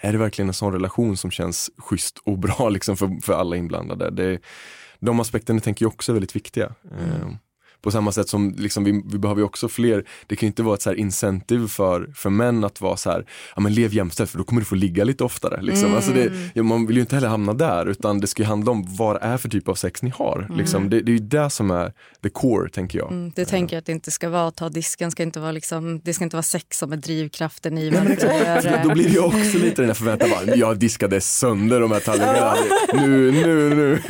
[0.00, 3.56] är det verkligen en sån relation som känns schysst och bra liksom för, för alla
[3.56, 4.10] inblandade?
[4.10, 4.38] Det,
[5.00, 6.66] de aspekterna tänker jag också är väldigt viktiga.
[6.66, 7.28] Eh,
[7.84, 10.62] på samma sätt som liksom, vi, vi behöver ju också fler, det kan ju inte
[10.62, 13.26] vara ett så här incentive för, för män att vara så här,
[13.56, 15.62] ja men lev jämställt för då kommer du få ligga lite oftare.
[15.62, 15.94] Liksom.
[15.94, 18.72] Alltså det, ja, man vill ju inte heller hamna där utan det ska ju handla
[18.72, 20.48] om vad det är för typ av sex ni har.
[20.56, 20.90] Liksom.
[20.90, 23.12] Det, det är ju det som är the core tänker jag.
[23.12, 26.14] Mm, du tänker att det inte ska vara ta disken, ska inte vara liksom, det
[26.14, 28.16] ska inte vara sex som är drivkraften i varför du
[28.62, 28.94] För då det.
[28.94, 32.54] blir det ju också lite den här förväntan, bara, jag diskade sönder de här tallrikarna,
[32.94, 34.02] nu, nu, nu.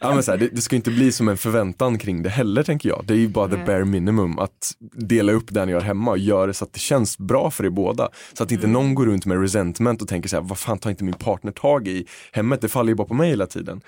[0.00, 2.62] Ja, men så här, det, det ska inte bli som en förväntan kring det heller
[2.62, 3.01] tänker jag.
[3.06, 6.18] Det är ju bara the bare minimum att dela upp det ni gör hemma och
[6.18, 8.08] göra det så att det känns bra för er båda.
[8.32, 10.90] Så att inte någon går runt med resentment och tänker så här, vad fan tar
[10.90, 13.80] inte min partner tag i hemmet, det faller ju bara på mig hela tiden.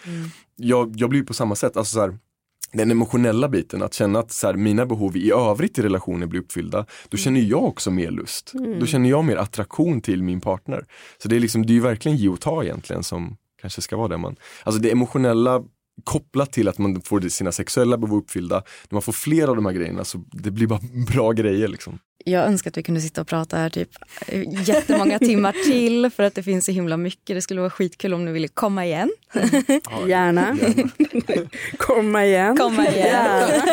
[0.57, 2.19] Jag, jag blir på samma sätt, alltså så här,
[2.73, 6.41] den emotionella biten, att känna att så här, mina behov i övrigt i relationen blir
[6.41, 8.53] uppfyllda, då känner jag också mer lust.
[8.81, 10.85] Då känner jag mer attraktion till min partner.
[11.19, 13.97] Så det är, liksom, det är ju verkligen ge och ta egentligen som kanske ska
[13.97, 15.63] vara det man, alltså det emotionella
[16.05, 18.57] kopplat till att man får sina sexuella behov uppfyllda,
[18.89, 20.81] när man får fler av de här grejerna så det blir bara
[21.13, 21.99] bra grejer liksom.
[22.27, 23.89] Jag önskar att vi kunde sitta och prata här typ
[24.27, 27.37] eh, jättemånga timmar till för att det finns så himla mycket.
[27.37, 29.11] Det skulle vara skitkul om ni ville komma igen.
[30.07, 30.59] Gärna.
[31.79, 32.57] Komma igen.
[32.57, 33.07] Komma igen.
[33.07, 33.65] Gärna.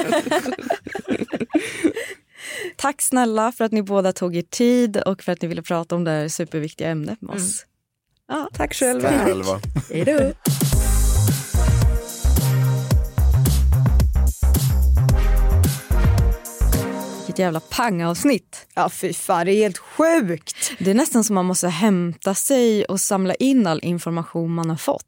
[2.75, 5.95] Tack snälla för att ni båda tog er tid och för att ni ville prata
[5.95, 7.65] om det här superviktiga ämnet med oss.
[8.27, 9.09] Ja, Tack själva.
[9.09, 9.59] Tack själva.
[9.89, 10.33] Hej då.
[17.31, 18.67] Vilket jävla pangavsnitt.
[18.75, 20.71] Ja fy fan, det är helt sjukt.
[20.79, 24.77] Det är nästan som man måste hämta sig och samla in all information man har
[24.77, 25.05] fått.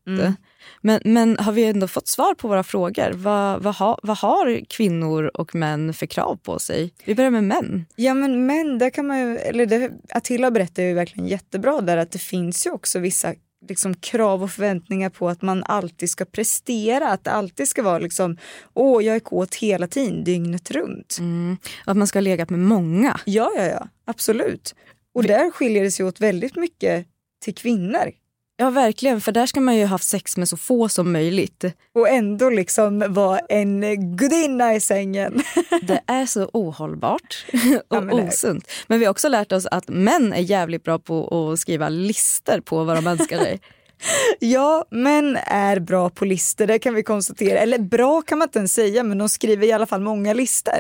[0.82, 3.12] Men, men har vi ändå fått svar på våra frågor?
[3.14, 6.94] Vad, vad, har, vad har kvinnor och män för krav på sig?
[7.06, 7.86] Vi börjar med män.
[7.96, 11.98] Ja men men där kan man ju, eller det, Attila berättar ju verkligen jättebra där
[11.98, 13.34] att det finns ju också vissa
[13.70, 17.08] liksom, krav och förväntningar på att man alltid ska prestera.
[17.08, 18.38] Att det alltid ska vara liksom,
[18.74, 21.18] åh jag är kåt hela tiden, dygnet runt.
[21.20, 21.58] Mm.
[21.86, 23.20] Att man ska ha legat med många.
[23.26, 24.76] Ja, ja, ja, absolut.
[25.14, 27.08] Och där skiljer det sig åt väldigt mycket
[27.44, 28.12] till kvinnor.
[28.58, 31.64] Ja verkligen, för där ska man ju ha haft sex med så få som möjligt.
[31.96, 33.82] Och ändå liksom vara en
[34.18, 35.44] gudinna i sängen.
[35.82, 38.68] Det är så ohållbart Ja, och men det- osunt.
[38.88, 42.60] Men vi har också lärt oss att män är jävligt bra på att skriva lister
[42.62, 43.60] på vad de önskar sig.
[44.40, 47.60] Ja, män är bra på listor, det kan vi konstatera.
[47.60, 50.80] Eller bra kan man inte ens säga, men de skriver i alla fall många listor.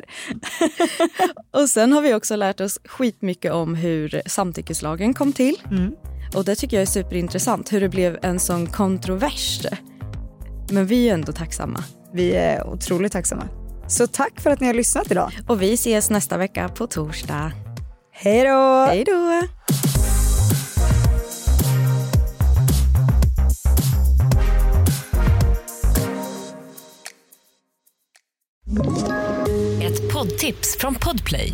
[1.52, 5.58] Och sen har vi också lärt oss skitmycket om hur samtyckeslagen kom till.
[6.36, 9.62] Och det tycker jag är superintressant, hur det blev en sån kontrovers.
[10.72, 11.84] Men vi är ändå tacksamma.
[12.14, 13.48] Vi är otroligt tacksamma.
[13.88, 15.32] Så tack för att ni har lyssnat idag.
[15.48, 17.52] Och vi ses nästa vecka på torsdag.
[18.12, 18.86] Hej då!
[18.86, 19.42] Hej då!
[29.82, 31.54] Ett poddtips från Podplay.